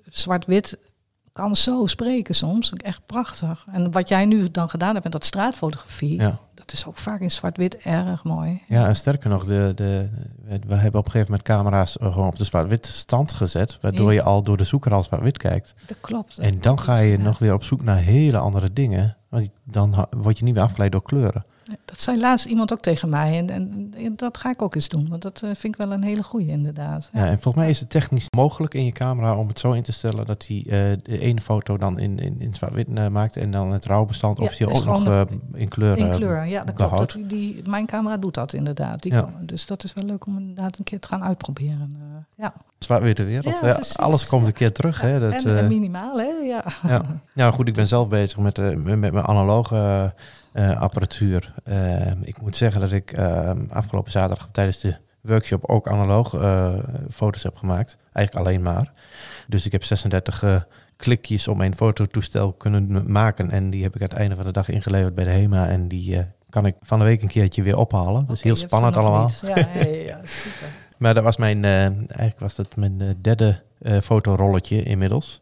zwart-wit 0.10 0.77
kan 1.36 1.56
zo 1.56 1.86
spreken 1.86 2.36
soms. 2.36 2.74
Echt 2.74 3.01
prachtig. 3.06 3.65
En 3.72 3.92
wat 3.92 4.08
jij 4.08 4.25
nu 4.25 4.51
dan 4.51 4.70
gedaan 4.70 4.92
hebt 4.92 5.04
met 5.04 5.12
dat 5.13 5.25
straatfotografie, 5.25 6.20
Ja. 6.22 6.39
dat 6.54 6.72
is 6.74 6.86
ook 6.86 6.98
vaak 6.98 7.20
in 7.20 7.32
zwart-wit 7.32 7.77
erg 7.77 8.24
mooi. 8.24 8.62
Ja, 8.68 8.88
en 8.88 8.96
sterker 8.96 9.30
nog, 9.30 9.46
de, 9.46 9.72
de, 9.75 10.10
we 10.68 10.75
hebben 10.75 11.00
op 11.00 11.06
een 11.06 11.12
gegeven 11.12 11.25
moment 11.32 11.42
camera's 11.42 11.98
eh, 11.98 12.12
gewoon 12.13 12.27
op 12.27 12.38
de 12.38 12.44
zwart-wit 12.44 12.86
stand 12.86 13.34
gezet, 13.34 13.77
waardoor 13.82 14.08
Ja. 14.13 14.13
je 14.13 14.22
al 14.22 14.44
door 14.44 14.58
de 14.58 14.63
zoeker 14.63 14.94
al 14.94 15.04
zwart-wit 15.04 15.38
kijkt. 15.38 15.74
Dat 15.88 15.98
klopt. 16.01 16.38
En 16.38 16.62
dan 16.62 16.80
ga 16.80 16.98
je 16.98 17.18
Ja. 17.18 17.24
nog 17.24 17.39
weer 17.39 17.54
op 17.54 17.63
zoek 17.63 17.84
naar 17.84 17.98
hele 17.98 18.38
andere 18.38 18.74
dingen, 18.74 19.18
want 19.30 19.50
dan 19.63 20.08
word 20.18 20.38
je 20.38 20.44
niet 20.44 20.54
meer 20.54 20.63
afgeleid 20.63 20.92
door 20.92 21.04
kleuren. 21.04 21.44
Dat 21.86 22.01
zei 22.01 22.19
laatst 22.19 22.45
iemand 22.45 22.74
ook 22.74 22.81
tegen 22.81 23.10
mij. 23.10 23.38
En, 23.38 23.50
en, 23.50 23.93
en 23.98 24.13
dat 24.15 24.38
ga 24.38 24.50
ik 24.50 24.62
ook 24.62 24.75
eens 24.75 24.88
doen. 24.88 25.07
Want 25.10 25.22
dat 25.22 25.41
eh, 25.43 25.50
vind 25.53 25.63
ik 25.63 25.86
wel 25.86 25.91
een 25.91 26.03
hele 26.03 26.24
goeie 26.24 26.48
inderdaad. 26.48 27.10
Ja, 27.13 27.25
en 27.25 27.34
volgens 27.41 27.55
mij 27.55 27.69
is 27.69 27.79
het 27.79 27.89
technisch 27.89 28.25
mogelijk 28.36 28.74
in 28.74 28.86
je 28.86 28.91
camera 28.91 29.36
om 29.36 29.48
het 29.48 29.60
zo 29.60 29.72
in 29.72 29.84
te 29.84 29.91
stellen 29.91 30.25
dat 30.25 30.48
hij 30.48 30.57
eh, 30.65 30.98
de 31.03 31.19
ene 31.19 31.41
foto 31.41 31.77
dan 31.77 32.00
in, 32.00 32.19
in, 32.19 32.36
in 32.41 32.53
zwart-wit 32.53 32.88
eh, 32.93 33.07
maakt 33.07 33.36
en 33.38 33.51
dan 33.51 33.72
het 33.72 33.86
rouwbestand 33.86 34.38
Ja, 34.38 34.43
officieel 34.43 34.69
ook 34.69 34.84
nog 34.84 35.25
in 35.53 35.67
kleur. 35.67 35.98
In 35.98 36.10
kleur, 36.10 36.45
ja, 36.45 36.63
dat 36.63 36.75
klopt. 36.75 36.98
Dat, 37.13 37.29
die, 37.29 37.62
mijn 37.69 37.86
camera 37.86 38.17
doet 38.17 38.34
dat 38.34 38.53
inderdaad. 38.53 39.01
Die 39.01 39.13
Ja. 39.13 39.22
kan- 39.22 39.34
dus 39.41 39.65
dat 39.65 39.84
is 39.84 39.93
wel 39.93 40.05
leuk 40.05 40.25
om 40.25 40.38
inderdaad 40.38 40.77
een 40.77 40.84
keer 40.84 41.00
te 41.00 41.07
gaan 41.07 41.24
uitproberen. 41.24 41.98
ja. 42.36 42.53
Zwart-witte 42.79 43.24
wereld. 43.24 43.60
Ja, 43.62 43.79
alles 43.95 44.27
komt 44.27 44.48
een 44.48 44.53
keer 44.53 44.72
terug. 44.72 45.01
Hè, 45.01 45.19
dat, 45.19 45.43
en, 45.43 45.57
en 45.57 45.67
minimaal, 45.67 46.17
hè? 46.17 46.25
Ja. 46.25 46.63
Ja. 47.34 47.51
goed, 47.51 47.67
ik 47.67 47.74
ben 47.74 47.88
zelf 47.88 48.07
bezig 48.07 48.38
met, 48.38 48.57
met 48.57 49.00
met 49.00 49.13
mijn 49.13 49.25
analoge 49.25 50.13
apparatuur. 50.55 51.53
Eh, 51.63 52.12
ik 52.21 52.41
moet 52.41 52.55
zeggen 52.55 52.81
dat 52.81 52.91
ik 52.91 53.12
eh, 53.12 53.51
afgelopen 53.69 54.12
zaterdag 54.12 54.50
tijdens 54.51 54.79
de 54.79 54.95
workshop 55.25 55.65
ook 55.65 55.88
analoog 55.88 56.33
eh, 56.33 56.74
foto's 57.12 57.43
heb 57.43 57.55
gemaakt. 57.55 57.97
Eigenlijk 58.13 58.47
alleen 58.47 58.62
maar. 58.62 58.91
Dus 59.47 59.65
ik 59.65 59.71
heb 59.71 59.83
36 59.83 60.43
eh, 60.43 60.55
klikjes 60.97 61.47
om 61.47 61.57
mijn 61.57 61.75
fototoestel 61.75 62.53
kunnen 62.53 63.12
maken. 63.12 63.51
En 63.51 63.69
die 63.69 63.83
heb 63.83 63.95
ik 63.95 64.01
aan 64.01 64.07
het 64.07 64.17
einde 64.17 64.35
van 64.35 64.45
de 64.45 64.51
dag 64.51 64.69
ingeleverd 64.69 65.15
bij 65.15 65.23
de 65.23 65.32
HEMA. 65.32 65.67
En 65.67 65.88
die 65.88 66.17
eh, 66.17 66.23
kan 66.49 66.65
ik 66.65 66.75
van 66.82 66.99
de 66.99 67.06
week 67.06 67.21
een 67.21 67.27
keertje 67.27 67.63
weer 67.63 67.77
ophalen. 67.77 68.25
Dus 68.27 68.41
heel 68.41 68.56
spannend 68.56 68.95
allemaal. 68.95 69.30
Ja, 69.41 69.56
ja, 69.84 70.19
super. 70.43 70.67
Maar 70.97 71.13
dat 71.13 71.23
was 71.23 71.38
mijn, 71.38 71.65
eh, 71.65 71.86
eigenlijk 71.86 72.39
was 72.39 72.56
dat 72.56 72.75
mijn 72.75 73.01
eh, 73.01 73.08
derde 73.21 73.62
eh, 73.82 73.99
fotorolletje 73.99 74.84
inmiddels. 74.84 75.41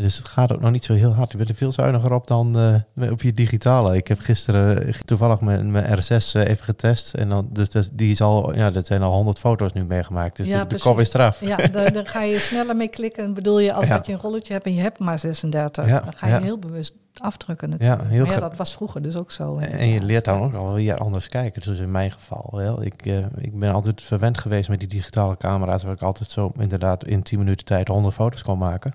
Dus 0.00 0.16
het 0.18 0.28
gaat 0.28 0.52
ook 0.52 0.60
nog 0.60 0.70
niet 0.70 0.84
zo 0.84 0.92
heel 0.94 1.14
hard. 1.14 1.30
Je 1.30 1.36
bent 1.36 1.48
er 1.48 1.54
veel 1.54 1.72
zuiniger 1.72 2.12
op 2.12 2.26
dan 2.26 2.58
eh, 2.94 3.10
op 3.10 3.22
je 3.22 3.32
digitale. 3.32 3.96
Ik 3.96 4.08
heb 4.08 4.18
gisteren 4.20 4.86
eh, 4.86 4.94
toevallig 4.94 5.40
mijn, 5.40 5.70
mijn 5.70 5.98
RSS 5.98 6.34
eh, 6.34 6.48
even 6.48 6.64
getest. 6.64 7.14
En 7.14 7.28
dan, 7.28 7.48
dus 7.52 7.70
die 7.92 8.10
is 8.10 8.20
al, 8.20 8.54
ja, 8.54 8.70
dat 8.70 8.86
zijn 8.86 9.02
al 9.02 9.12
100 9.12 9.38
foto's 9.38 9.72
nu 9.72 9.84
meegemaakt. 9.84 10.36
Dus 10.36 10.46
Ja, 10.46 10.64
de, 10.64 10.78
kop 10.78 11.00
is 11.00 11.14
eraf. 11.14 11.40
Ja, 11.40 11.56
daar, 11.56 11.92
daar 11.92 12.06
ga 12.06 12.22
je 12.22 12.38
sneller 12.38 12.76
mee 12.76 12.88
klikken. 12.88 13.34
Bedoel 13.34 13.58
je, 13.58 13.72
als 13.72 13.86
Ja. 13.86 13.96
dat 13.96 14.06
je 14.06 14.12
een 14.12 14.18
rolletje 14.20 14.52
hebt 14.52 14.64
en 14.64 14.74
je 14.74 14.80
hebt 14.80 14.98
maar 14.98 15.18
36, 15.18 15.86
Ja, 15.88 16.00
dan 16.00 16.12
ga 16.16 16.26
je 16.26 16.40
heel 16.42 16.58
bewust 16.58 16.94
afdrukken 17.20 17.70
natuurlijk. 17.70 18.00
heel 18.02 18.08
maar 18.18 18.26
ja, 18.26 18.32
gra- 18.32 18.48
dat 18.48 18.56
was 18.56 18.72
vroeger 18.72 19.02
dus 19.02 19.16
ook 19.16 19.30
zo. 19.30 19.58
En 19.58 19.88
je 19.88 20.00
leert 20.02 20.24
dan 20.24 20.42
ook 20.42 20.54
al 20.54 20.72
weer 20.72 20.96
anders 20.96 21.28
kijken. 21.28 21.62
Dus 21.62 21.78
in 21.78 21.90
mijn 21.90 22.10
geval. 22.10 22.48
Wel. 22.52 22.82
Ik, 22.84 23.04
ik 23.38 23.58
ben 23.58 23.72
altijd 23.72 24.02
verwend 24.02 24.38
geweest 24.38 24.68
met 24.68 24.78
die 24.78 24.88
digitale 24.88 25.36
camera's. 25.36 25.82
Waar 25.82 25.92
ik 25.92 26.02
altijd 26.02 26.30
zo 26.30 26.52
inderdaad 26.58 27.04
in 27.06 27.22
10 27.22 27.38
minuten 27.38 27.64
tijd 27.66 27.88
100 27.88 28.14
foto's 28.14 28.42
kon 28.42 28.58
maken. 28.58 28.92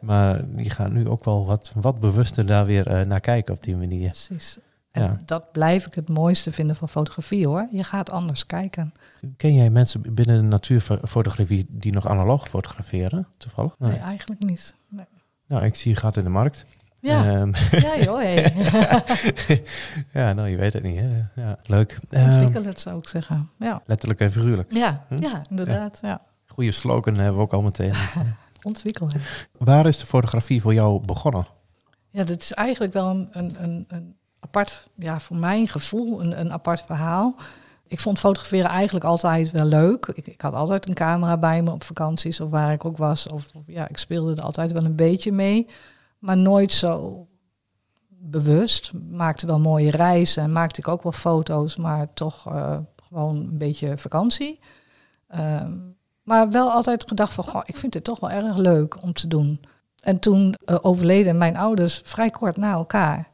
Ja. 0.00 0.06
Maar 0.06 0.40
die 0.56 0.70
gaan 0.70 0.92
nu 0.92 1.08
ook 1.08 1.24
wel 1.24 1.46
wat, 1.46 1.72
wat 1.74 2.00
bewuster 2.00 2.46
daar 2.46 2.66
weer 2.66 2.86
eh, 2.86 3.06
naar 3.06 3.20
kijken 3.20 3.54
op 3.54 3.62
die 3.62 3.76
manier. 3.76 4.08
Precies. 4.10 4.58
En 4.90 5.02
Ja. 5.02 5.18
dat 5.24 5.52
blijf 5.52 5.86
ik 5.86 5.94
het 5.94 6.08
mooiste 6.08 6.52
vinden 6.52 6.76
van 6.76 6.88
fotografie 6.88 7.46
hoor. 7.46 7.68
Je 7.70 7.84
gaat 7.84 8.10
anders 8.10 8.46
kijken. 8.46 8.92
Ken 9.36 9.54
jij 9.54 9.70
mensen 9.70 10.14
binnen 10.14 10.36
de 10.36 10.42
natuurfotografie 10.48 11.66
die 11.68 11.92
nog 11.92 12.08
analoog 12.08 12.48
fotograferen? 12.48 13.26
Toevallig? 13.36 13.74
Nee. 13.78 13.90
Nee, 13.90 13.98
eigenlijk 13.98 14.44
niet. 14.44 14.74
Nee. 14.88 15.04
Nou, 15.46 15.64
ik 15.64 15.74
zie 15.74 15.90
je 15.90 15.96
gat 15.96 16.16
in 16.16 16.24
de 16.24 16.30
markt. 16.30 16.64
Ja, 17.00 17.24
Ehm, 17.24 17.52
ja 17.70 17.98
joh. 17.98 18.18
Hey. 18.18 18.52
ja, 20.12 20.32
nou, 20.32 20.48
je 20.48 20.56
weet 20.56 20.72
het 20.72 20.82
niet. 20.82 20.98
Hè? 21.00 21.22
Ja, 21.42 21.58
leuk. 21.66 21.98
Ehm, 22.10 22.32
Ontwikkel 22.32 22.64
het 22.64 22.80
zou 22.80 22.98
ik 22.98 23.08
zeggen. 23.08 23.48
Ja, 23.58 23.82
letterlijk 23.86 24.20
en 24.20 24.30
figuurlijk. 24.32 24.72
ja, 24.72 25.04
Hm? 25.08 25.22
ja 25.22 25.42
inderdaad. 25.50 25.98
Ja. 26.02 26.20
Goede 26.46 26.72
slogan 26.72 27.14
hebben 27.14 27.34
we 27.34 27.40
ook 27.40 27.52
al 27.52 27.62
meteen. 27.62 27.92
Ontwikkel 28.66 29.08
het. 29.08 29.48
Waar 29.58 29.86
is 29.86 29.98
de 29.98 30.06
fotografie 30.06 30.60
voor 30.60 30.74
jou 30.74 31.00
begonnen? 31.04 31.46
Ja, 32.10 32.24
dit 32.24 32.42
is 32.42 32.52
eigenlijk 32.52 32.92
wel 32.92 33.10
een, 33.10 33.28
een, 33.32 33.84
een, 33.88 34.16
apart, 34.40 34.88
ja, 34.94 35.20
voor 35.20 35.36
mijn 35.36 35.68
gevoel, 35.68 36.20
een, 36.20 36.40
een 36.40 36.52
apart 36.52 36.80
verhaal. 36.80 37.34
Ik 37.86 38.00
vond 38.00 38.18
fotograferen 38.18 38.70
eigenlijk 38.70 39.04
altijd 39.04 39.50
wel 39.50 39.64
leuk. 39.64 40.06
Ik, 40.06 40.26
ik 40.26 40.40
had 40.40 40.54
altijd 40.54 40.88
een 40.88 40.94
camera 40.94 41.38
bij 41.38 41.62
me 41.62 41.72
op 41.72 41.84
vakanties 41.84 42.40
of 42.40 42.50
waar 42.50 42.72
ik 42.72 42.84
ook 42.84 42.96
was. 42.96 43.26
Of, 43.26 43.50
of 43.54 43.62
ja, 43.66 43.88
ik 43.88 43.98
speelde 43.98 44.34
er 44.34 44.42
altijd 44.42 44.72
wel 44.72 44.84
een 44.84 44.96
beetje 44.96 45.32
mee. 45.32 45.66
Maar 46.18 46.36
nooit 46.36 46.72
zo 46.72 47.26
bewust. 48.08 48.92
Maakte 49.10 49.46
wel 49.46 49.58
mooie 49.58 49.90
reizen 49.90 50.42
en 50.42 50.52
maakte 50.52 50.80
ik 50.80 50.88
ook 50.88 51.02
wel 51.02 51.12
foto's, 51.12 51.76
maar 51.76 52.12
toch 52.12 52.46
eh, 52.46 52.78
gewoon 53.08 53.36
een 53.36 53.58
beetje 53.58 53.98
vakantie. 53.98 54.58
Ehm, 55.28 55.72
maar 56.26 56.50
wel 56.50 56.70
altijd 56.70 57.08
gedacht 57.08 57.32
van, 57.32 57.44
goh, 57.44 57.60
ik 57.64 57.76
vind 57.78 57.92
dit 57.92 58.04
toch 58.04 58.20
wel 58.20 58.30
erg 58.30 58.56
leuk 58.56 59.02
om 59.02 59.12
te 59.12 59.26
doen. 59.28 59.60
En 60.02 60.18
toen 60.18 60.54
eh, 60.64 60.76
overleden 60.80 61.38
mijn 61.38 61.56
ouders 61.56 62.00
vrij 62.04 62.30
kort 62.30 62.56
na 62.56 62.72
elkaar. 62.72 63.28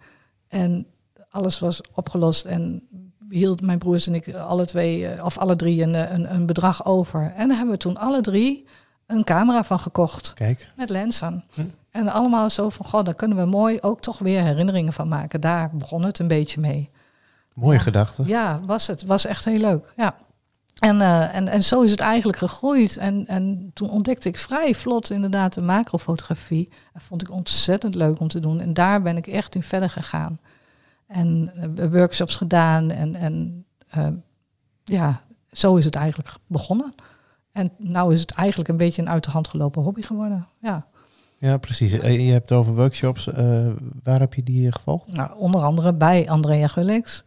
En 0.48 0.86
alles 1.30 1.58
was 1.58 1.80
opgelost 1.94 2.44
en 2.44 2.86
hield 3.28 3.60
mijn 3.62 3.78
broers 3.78 4.06
en 4.06 4.14
ik 4.14 4.34
alle 4.34 4.66
twee, 4.66 5.06
eh, 5.08 5.24
of 5.24 5.38
alle 5.38 5.56
drie, 5.56 5.82
een, 5.82 5.94
eh, 5.94 6.10
een, 6.10 6.34
een 6.34 6.46
bedrag 6.46 6.84
over. 6.84 7.32
En 7.36 7.48
daar 7.48 7.56
hebben 7.56 7.74
we 7.74 7.80
toen 7.80 7.96
alle 7.96 8.20
drie 8.20 8.66
een 9.06 9.24
camera 9.24 9.64
van 9.64 9.78
gekocht 9.78 10.32
Kijk. 10.32 10.68
met 10.76 10.90
lenzen. 10.90 11.44
Hm. 11.54 11.60
En 11.90 12.08
allemaal 12.08 12.50
zo 12.50 12.68
van, 12.68 12.86
goh, 12.86 13.04
daar 13.04 13.14
kunnen 13.14 13.36
we 13.36 13.44
mooi 13.44 13.78
ook 13.80 14.00
toch 14.00 14.18
weer 14.18 14.42
herinneringen 14.42 14.92
van 14.92 15.08
maken. 15.08 15.40
Daar 15.40 15.70
begon 15.72 16.02
het 16.04 16.18
een 16.18 16.28
beetje 16.28 16.60
mee. 16.60 16.90
Mooie 17.54 17.76
Ja. 17.76 17.82
gedachte. 17.82 18.22
Ja, 18.26 18.60
was 18.66 18.86
het. 18.86 19.02
Was 19.02 19.24
echt 19.26 19.44
heel 19.44 19.58
leuk. 19.60 19.92
Ja. 19.96 20.14
En, 20.82 21.00
eh, 21.00 21.34
en, 21.34 21.48
en 21.48 21.64
zo 21.64 21.82
is 21.82 21.90
het 21.90 22.00
eigenlijk 22.00 22.38
gegroeid. 22.38 22.96
En, 22.96 23.26
en 23.26 23.70
toen 23.74 23.90
ontdekte 23.90 24.28
ik 24.28 24.38
vrij 24.38 24.74
vlot 24.74 25.10
inderdaad 25.10 25.54
de 25.54 25.60
macrofotografie. 25.60 26.68
Dat 26.92 27.02
vond 27.02 27.22
ik 27.22 27.30
ontzettend 27.30 27.94
leuk 27.94 28.20
om 28.20 28.28
te 28.28 28.40
doen. 28.40 28.60
En 28.60 28.74
daar 28.74 29.02
ben 29.02 29.16
ik 29.16 29.26
echt 29.26 29.54
in 29.54 29.62
verder 29.62 29.90
gegaan. 29.90 30.40
En 31.06 31.52
eh, 31.76 31.90
workshops 31.90 32.34
gedaan. 32.34 32.90
En, 32.90 33.14
en 33.16 33.64
eh, 33.88 34.06
ja, 34.84 35.22
zo 35.50 35.76
is 35.76 35.84
het 35.84 35.94
eigenlijk 35.94 36.30
begonnen. 36.46 36.94
En 37.52 37.70
nou 37.78 38.12
is 38.12 38.20
het 38.20 38.30
eigenlijk 38.30 38.68
een 38.68 38.76
beetje 38.76 39.02
een 39.02 39.10
uit 39.10 39.24
de 39.24 39.30
hand 39.30 39.48
gelopen 39.48 39.82
hobby 39.82 40.02
geworden. 40.02 40.46
Ja. 40.60 40.86
Ja, 41.38 41.56
precies. 41.56 41.92
Je 41.92 42.32
hebt 42.32 42.48
het 42.48 42.58
over 42.58 42.74
workshops. 42.74 43.24
Waar 44.02 44.20
heb 44.20 44.34
je 44.34 44.42
die 44.42 44.72
gevolgd? 44.72 45.12
Nou, 45.12 45.38
onder 45.38 45.62
andere 45.62 45.94
bij 45.94 46.28
Andrea 46.28 46.66
Gullix. 46.66 47.24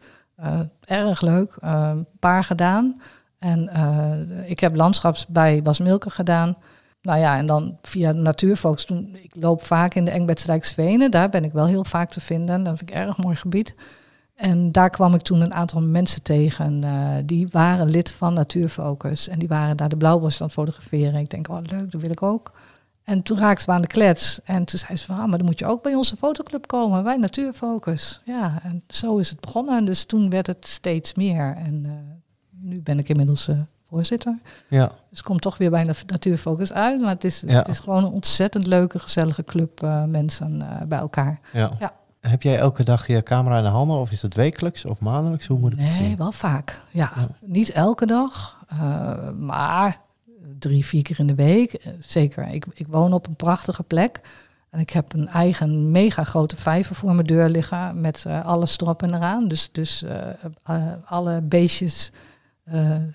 Erg 0.80 1.20
leuk. 1.20 1.56
Een 1.60 2.06
paar 2.18 2.44
gedaan. 2.44 3.00
En 3.38 3.68
eh, 3.68 4.50
ik 4.50 4.60
heb 4.60 4.76
landschaps 4.76 5.26
bij 5.26 5.62
Bas 5.62 5.78
Milke 5.78 6.10
gedaan. 6.10 6.56
nou 7.02 7.20
ja, 7.20 7.36
en 7.36 7.46
dan 7.46 7.78
via 7.82 8.12
Natuurfocus. 8.12 8.84
Ik 9.12 9.36
loop 9.36 9.62
vaak 9.62 9.94
in 9.94 10.04
de 10.04 10.10
Engbertsrijksvenen. 10.10 11.10
Daar 11.10 11.28
ben 11.28 11.44
ik 11.44 11.52
wel 11.52 11.66
heel 11.66 11.84
vaak 11.84 12.10
te 12.10 12.20
vinden. 12.20 12.62
Dat 12.62 12.78
vind 12.78 12.90
ik 12.90 12.96
een 12.96 13.02
erg 13.02 13.16
mooi 13.16 13.36
gebied. 13.36 13.74
En 14.34 14.72
daar 14.72 14.90
kwam 14.90 15.14
ik 15.14 15.20
toen 15.20 15.40
een 15.40 15.54
aantal 15.54 15.80
mensen 15.80 16.22
tegen. 16.22 16.84
Uh, 16.84 17.08
die 17.24 17.48
waren 17.50 17.90
lid 17.90 18.10
van 18.10 18.34
Natuurfocus. 18.34 19.28
En 19.28 19.38
die 19.38 19.48
waren 19.48 19.76
daar 19.76 19.88
de 19.88 19.96
blauwbos 19.96 20.40
aan 20.40 20.46
het 20.46 20.54
fotograferen. 20.54 21.20
Ik 21.20 21.30
denk, 21.30 21.48
oh 21.48 21.58
leuk, 21.62 21.90
dat 21.92 22.00
wil 22.00 22.10
ik 22.10 22.22
ook. 22.22 22.52
En 23.04 23.22
toen 23.22 23.38
raakten 23.38 23.66
we 23.66 23.72
aan 23.72 23.80
de 23.80 23.86
klets. 23.86 24.40
En 24.44 24.64
toen 24.64 24.78
zei 24.78 24.96
ze 24.96 25.06
van, 25.06 25.18
ah, 25.18 25.28
maar 25.28 25.38
dan 25.38 25.46
moet 25.46 25.58
je 25.58 25.66
ook 25.66 25.82
bij 25.82 25.94
onze 25.94 26.16
fotoclub 26.16 26.66
komen. 26.66 27.04
Wij 27.04 27.16
Natuurfocus. 27.16 28.20
Ja, 28.24 28.60
en 28.62 28.82
zo 28.88 29.16
is 29.16 29.30
het 29.30 29.40
begonnen. 29.40 29.78
En 29.78 29.84
dus 29.84 30.04
toen 30.04 30.30
werd 30.30 30.46
het 30.46 30.66
steeds 30.66 31.14
meer. 31.14 31.56
En 31.56 31.84
uh, 31.86 31.92
nu 32.66 32.80
ben 32.80 32.98
ik 32.98 33.08
inmiddels 33.08 33.48
uh, 33.48 33.58
voorzitter. 33.88 34.38
Ja. 34.68 34.90
Dus 35.10 35.22
komt 35.22 35.42
toch 35.42 35.56
weer 35.56 35.70
bij 35.70 35.94
Natuurfocus 36.06 36.72
uit. 36.72 37.00
Maar 37.00 37.10
het 37.10 37.24
is, 37.24 37.42
ja. 37.46 37.58
het 37.58 37.68
is 37.68 37.78
gewoon 37.78 38.04
een 38.04 38.12
ontzettend 38.12 38.66
leuke, 38.66 38.98
gezellige 38.98 39.44
club 39.44 39.82
uh, 39.82 40.04
mensen 40.04 40.66
bij 40.88 40.98
elkaar. 40.98 41.40
Ja. 41.52 41.70
ja. 41.78 41.92
Heb 42.20 42.42
jij 42.42 42.58
elke 42.58 42.84
dag 42.84 43.06
je 43.06 43.22
camera 43.22 43.56
in 43.56 43.62
de 43.62 43.68
handen 43.68 43.96
of 43.96 44.10
is 44.10 44.22
het 44.22 44.34
wekelijks 44.34 44.84
of 44.84 45.00
maandelijks? 45.00 45.46
Hoe 45.46 45.58
moet 45.58 45.72
ik 45.72 45.78
nee, 45.78 45.86
het 45.86 45.96
zien? 45.96 46.06
Nee, 46.06 46.16
wel 46.16 46.32
vaak. 46.32 46.80
Ja, 46.90 47.12
niet 47.40 47.70
elke 47.70 48.06
dag, 48.06 48.64
maar 49.38 50.00
drie, 50.58 50.86
vier 50.86 51.02
keer 51.02 51.18
in 51.18 51.26
de 51.26 51.34
week. 51.34 51.86
Zeker. 52.00 52.48
Ik, 52.48 52.66
ik 52.74 52.86
woon 52.86 53.12
op 53.12 53.26
een 53.26 53.36
prachtige 53.36 53.82
plek. 53.82 54.20
En 54.70 54.80
ik 54.80 54.90
heb 54.90 55.12
een 55.12 55.28
eigen 55.28 55.90
mega 55.90 56.24
grote 56.24 56.56
vijver 56.56 56.94
voor 56.94 57.14
mijn 57.14 57.26
deur 57.26 57.48
liggen 57.48 58.00
met 58.00 58.24
uh, 58.26 58.44
alles 58.44 58.78
erop 58.78 59.02
en 59.02 59.14
eraan. 59.14 59.48
Dus, 59.48 59.68
dus 59.72 60.02
uh, 60.02 60.76
alle 61.04 61.40
beestjes 61.40 62.12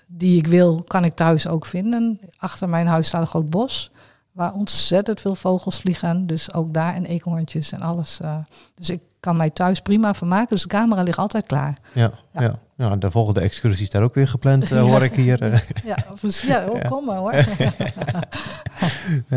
die 0.06 0.38
ik 0.38 0.46
wil, 0.46 0.82
kan 0.86 1.04
ik 1.04 1.16
thuis 1.16 1.48
ook 1.48 1.66
vinden. 1.66 2.20
Achter 2.38 2.68
mijn 2.68 2.86
huis 2.86 3.06
staat 3.06 3.20
een 3.20 3.26
groot 3.26 3.50
bos 3.50 3.90
waar 4.32 4.52
ontzettend 4.52 5.20
veel 5.20 5.34
vogels 5.34 5.80
vliegen. 5.80 6.26
Dus 6.26 6.54
ook 6.54 6.74
daar 6.74 6.94
en 6.94 7.06
eekhoorntjes 7.06 7.72
en 7.72 7.80
alles. 7.80 8.18
Uh, 8.22 8.36
dus 8.74 8.90
ik 8.90 9.00
kan 9.20 9.36
mij 9.36 9.50
thuis 9.50 9.80
prima 9.80 10.14
vermaken. 10.14 10.48
Dus 10.48 10.62
de 10.62 10.68
camera 10.68 11.02
ligt 11.02 11.18
altijd 11.18 11.46
klaar. 11.46 11.76
Ja, 11.92 12.10
ja. 12.32 12.42
ja. 12.42 12.54
ja 12.76 12.96
de 12.96 13.10
volgende 13.10 13.40
excursie 13.40 13.84
is 13.84 13.90
daar 13.90 14.02
ook 14.02 14.14
weer 14.14 14.28
gepland, 14.28 14.70
uh, 14.70 14.80
hoor 14.80 15.02
ik 15.02 15.14
hier. 15.14 15.64
ja, 15.84 15.96
precies. 16.20 16.48
Ja, 16.48 16.66
oh, 16.68 16.90
kom 16.90 17.04
maar 17.04 17.16
hoor. 17.16 17.34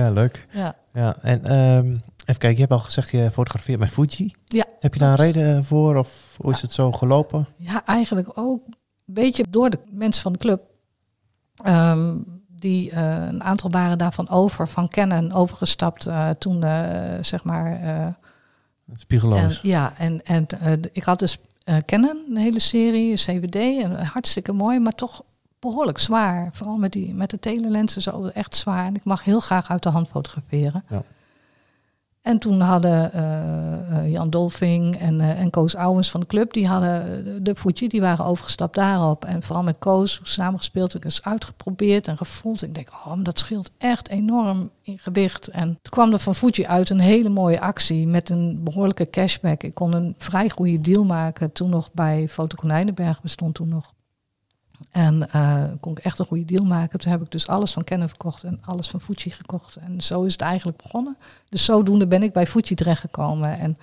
ja, 0.01 0.09
leuk. 0.09 0.47
Ja. 0.51 0.75
ja 0.93 1.15
en 1.21 1.59
um, 1.59 1.85
even 1.85 2.01
kijken, 2.25 2.51
je 2.51 2.59
hebt 2.59 2.71
al 2.71 2.79
gezegd, 2.79 3.09
je 3.09 3.31
fotografeert 3.31 3.79
met 3.79 3.89
Fuji. 3.89 4.33
Ja. 4.45 4.65
Heb 4.79 4.93
je 4.93 4.99
daar 4.99 5.09
een 5.09 5.25
reden 5.25 5.65
voor 5.65 5.95
of 5.95 6.35
hoe 6.37 6.51
is 6.51 6.61
het 6.61 6.71
zo 6.71 6.91
gelopen? 6.91 7.47
Ja, 7.57 7.85
eigenlijk 7.85 8.29
ook 8.33 8.61
beetje 9.15 9.45
door 9.49 9.69
de 9.69 9.79
mensen 9.91 10.23
van 10.23 10.33
de 10.33 10.39
club. 10.39 10.61
Um, 11.67 12.25
die 12.49 12.91
uh, 12.91 13.25
een 13.27 13.43
aantal 13.43 13.69
waren 13.69 13.97
daarvan 13.97 14.29
over, 14.29 14.67
van 14.67 14.87
kennen, 14.87 15.31
overgestapt 15.31 16.07
uh, 16.07 16.29
toen, 16.29 16.63
uh, 16.63 17.17
zeg 17.21 17.43
maar. 17.43 18.15
Spiegeloos. 18.93 19.61
En, 19.61 19.69
ja, 19.69 19.93
en, 19.97 20.25
en 20.25 20.47
ik 20.91 21.03
had 21.03 21.19
dus 21.19 21.37
kennen, 21.85 22.23
een 22.29 22.37
hele 22.37 22.59
serie, 22.59 23.11
een 23.11 23.41
CWD, 23.41 23.55
en 23.55 24.05
hartstikke 24.05 24.51
mooi, 24.51 24.79
maar 24.79 24.95
toch 24.95 25.23
behoorlijk 25.59 25.97
zwaar. 25.97 26.49
Vooral 26.51 26.77
met, 26.77 26.91
die, 26.91 27.13
met 27.13 27.29
de 27.29 27.39
telelensen 27.39 28.01
zo 28.01 28.25
echt 28.25 28.55
zwaar. 28.55 28.85
En 28.85 28.95
ik 28.95 29.03
mag 29.03 29.23
heel 29.23 29.39
graag 29.39 29.69
uit 29.69 29.83
de 29.83 29.89
hand 29.89 30.07
fotograferen. 30.07 30.83
Ja. 30.89 31.03
En 32.25 32.39
toen 32.39 32.61
hadden 32.61 33.11
uh, 33.15 34.11
Jan 34.11 34.29
Dolfing 34.29 34.97
en, 34.97 35.19
uh, 35.19 35.39
en 35.39 35.49
Koos 35.49 35.75
Ouwens 35.75 36.11
van 36.11 36.19
de 36.19 36.25
club, 36.25 36.53
die 36.53 36.67
hadden 36.67 37.43
de 37.43 37.55
Fuji, 37.55 37.87
die 37.87 38.01
waren 38.01 38.25
overgestapt 38.25 38.75
daarop. 38.75 39.25
En 39.25 39.43
vooral 39.43 39.63
met 39.63 39.75
Koos 39.79 40.19
samengespeeld, 40.23 40.95
ik 40.95 41.05
eens 41.05 41.23
uitgeprobeerd 41.23 42.07
en 42.07 42.17
gevoeld. 42.17 42.63
Ik 42.63 42.75
denk, 42.75 42.89
oh, 43.05 43.13
dat 43.23 43.39
scheelt 43.39 43.71
echt 43.77 44.09
enorm 44.09 44.69
in 44.81 44.99
gewicht. 44.99 45.47
En 45.47 45.67
toen 45.67 45.91
kwam 45.91 46.13
er 46.13 46.19
van 46.19 46.35
Fuji 46.35 46.65
uit 46.65 46.89
een 46.89 46.99
hele 46.99 47.29
mooie 47.29 47.59
actie 47.59 48.07
met 48.07 48.29
een 48.29 48.63
behoorlijke 48.63 49.09
cashback. 49.09 49.63
Ik 49.63 49.73
kon 49.73 49.93
een 49.93 50.15
vrij 50.17 50.49
goede 50.49 50.81
deal 50.81 51.03
maken. 51.03 51.51
Toen 51.51 51.69
nog 51.69 51.89
bij 51.93 52.27
Foto 52.29 52.55
Konijnenberg 52.55 53.21
bestond 53.21 53.55
toen 53.55 53.69
nog 53.69 53.93
en 54.95 55.27
uh, 55.35 55.63
kon 55.79 55.91
ik 55.91 56.03
echt 56.03 56.19
een 56.19 56.25
goede 56.25 56.45
deal 56.45 56.65
maken. 56.65 56.99
Toen 56.99 57.11
heb 57.11 57.21
ik 57.21 57.31
dus 57.31 57.47
alles 57.47 57.71
van 57.71 57.83
Canon 57.83 58.07
verkocht 58.07 58.43
en 58.43 58.59
alles 58.65 58.87
van 58.87 59.01
Fuji 59.01 59.31
gekocht. 59.31 59.75
En 59.75 60.01
zo 60.01 60.23
is 60.23 60.31
het 60.31 60.41
eigenlijk 60.41 60.81
begonnen. 60.81 61.17
Dus 61.49 61.65
zodoende 61.65 62.07
ben 62.07 62.23
ik 62.23 62.33
bij 62.33 62.47
Fuji 62.47 62.75
terechtgekomen. 62.75 63.59
En 63.59 63.77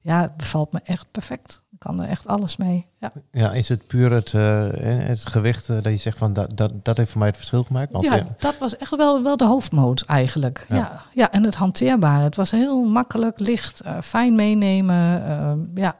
ja, 0.00 0.20
het 0.20 0.36
bevalt 0.36 0.72
me 0.72 0.80
echt 0.84 1.06
perfect. 1.10 1.62
Ik 1.70 1.78
kan 1.78 2.02
er 2.02 2.08
echt 2.08 2.26
alles 2.26 2.56
mee. 2.56 2.86
Ja, 2.98 3.12
ja 3.32 3.52
is 3.52 3.68
het 3.68 3.86
puur 3.86 4.12
het, 4.12 4.32
uh, 4.32 4.66
het 5.08 5.26
gewicht 5.26 5.68
uh, 5.68 5.76
dat 5.82 5.92
je 5.92 5.98
zegt 5.98 6.18
van 6.18 6.32
dat, 6.32 6.56
dat, 6.56 6.84
dat 6.84 6.96
heeft 6.96 7.10
voor 7.10 7.18
mij 7.18 7.28
het 7.28 7.36
verschil 7.36 7.62
gemaakt? 7.62 7.92
Want, 7.92 8.04
ja, 8.04 8.14
ja, 8.14 8.26
dat 8.38 8.58
was 8.58 8.76
echt 8.76 8.96
wel, 8.96 9.22
wel 9.22 9.36
de 9.36 9.46
hoofdmoot 9.46 10.02
eigenlijk. 10.02 10.66
Ja. 10.68 10.76
ja. 10.76 11.02
Ja, 11.12 11.32
en 11.32 11.44
het 11.44 11.54
hanteerbare. 11.54 12.24
Het 12.24 12.36
was 12.36 12.50
heel 12.50 12.84
makkelijk, 12.84 13.38
licht, 13.38 13.82
fijn 14.02 14.34
meenemen. 14.34 15.70
ja, 15.74 15.96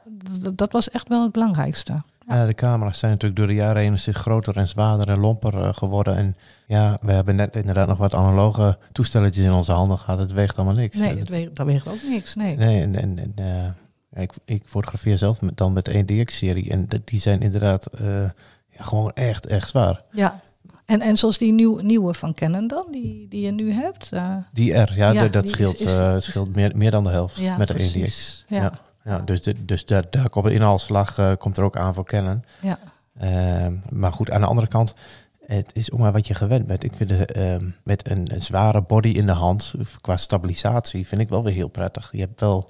dat 0.53 0.71
was 0.71 0.89
echt 0.89 1.07
wel 1.07 1.23
het 1.23 1.31
belangrijkste. 1.31 2.01
Ja. 2.29 2.45
de 2.45 2.53
camera's 2.53 2.99
zijn 2.99 3.11
natuurlijk 3.11 3.39
door 3.39 3.49
de 3.49 3.55
jaren 3.55 3.81
heen 3.81 3.99
steeds 3.99 4.17
groter 4.17 4.57
en 4.57 4.67
zwaarder 4.67 5.09
en 5.09 5.19
lomper 5.19 5.53
uh, 5.53 5.73
geworden. 5.73 6.15
En 6.15 6.35
ja, 6.67 6.97
we 7.01 7.11
hebben 7.11 7.35
net 7.35 7.55
inderdaad 7.55 7.87
nog 7.87 7.97
wat 7.97 8.13
analoge 8.13 8.77
toestelletjes 8.91 9.45
in 9.45 9.51
onze 9.51 9.71
handen 9.71 9.97
gehad. 9.97 10.19
Het 10.19 10.31
weegt 10.31 10.57
allemaal 10.57 10.75
niks. 10.75 10.97
Nee, 10.97 11.17
het 11.17 11.29
weegt, 11.29 11.55
dat 11.55 11.65
weegt 11.65 11.87
ook 11.87 12.03
niks. 12.09 12.35
Nee, 12.35 12.55
nee 12.55 12.81
en, 12.81 12.95
en, 12.95 13.17
en 13.17 13.33
uh, 14.13 14.21
ik, 14.21 14.33
ik 14.45 14.63
fotografeer 14.65 15.17
zelf 15.17 15.41
met, 15.41 15.57
dan 15.57 15.73
met 15.73 15.85
de 15.85 16.03
1DX-serie. 16.03 16.69
En 16.69 16.87
die 17.03 17.19
zijn 17.19 17.41
inderdaad 17.41 17.87
uh, 18.01 18.07
ja, 18.69 18.83
gewoon 18.83 19.11
echt, 19.13 19.45
echt 19.45 19.69
zwaar. 19.69 20.03
Ja, 20.11 20.39
en, 20.89 21.01
en 21.01 21.17
zoals 21.17 21.37
die 21.37 21.51
nieuw, 21.51 21.79
nieuwe 21.79 22.13
van 22.13 22.33
Canon 22.33 22.67
dan, 22.67 22.85
die, 22.91 23.27
die 23.27 23.41
je 23.41 23.51
nu 23.51 23.71
hebt? 23.71 24.09
die 24.53 24.73
R, 24.73 24.93
ja, 24.95 25.11
ja 25.11 25.27
dat 25.27 25.47
scheelt, 25.47 25.79
is, 25.79 25.93
is, 25.93 26.25
scheelt 26.25 26.55
meer, 26.55 26.71
meer 26.75 26.91
dan 26.91 27.03
de 27.03 27.09
helft 27.09 27.37
ja, 27.37 27.57
met 27.57 27.67
de 27.67 27.73
precies. 27.73 28.43
1DX. 28.43 28.47
ja. 28.47 28.79
Ja. 29.03 29.19
Dus, 29.19 29.43
de, 29.43 29.65
dus 29.65 29.85
daar, 29.85 30.05
daar 30.09 30.29
komt 30.29 30.45
de 30.45 30.53
inhaalslag 30.53 31.17
uh, 31.17 31.31
komt 31.37 31.57
er 31.57 31.63
ook 31.63 31.77
aan 31.77 31.93
voor 31.93 32.03
kennen. 32.05 32.43
Ja. 32.61 32.79
Uh, 33.21 33.67
maar 33.89 34.13
goed, 34.13 34.31
aan 34.31 34.41
de 34.41 34.47
andere 34.47 34.67
kant, 34.67 34.93
het 35.45 35.69
is 35.73 35.91
ook 35.91 35.99
maar 35.99 36.11
wat 36.11 36.27
je 36.27 36.33
gewend 36.33 36.67
bent. 36.67 36.83
Ik 36.83 36.93
vind 36.93 37.09
het 37.09 37.37
uh, 37.37 37.55
met 37.83 38.09
een, 38.09 38.33
een, 38.33 38.41
zware 38.41 38.81
body 38.81 39.09
in 39.09 39.25
de 39.25 39.31
hand, 39.31 39.73
qua 40.01 40.17
stabilisatie, 40.17 41.07
vind 41.07 41.21
ik 41.21 41.29
wel 41.29 41.43
weer 41.43 41.53
heel 41.53 41.67
prettig. 41.67 42.09
Je 42.11 42.19
hebt 42.19 42.39
wel 42.39 42.69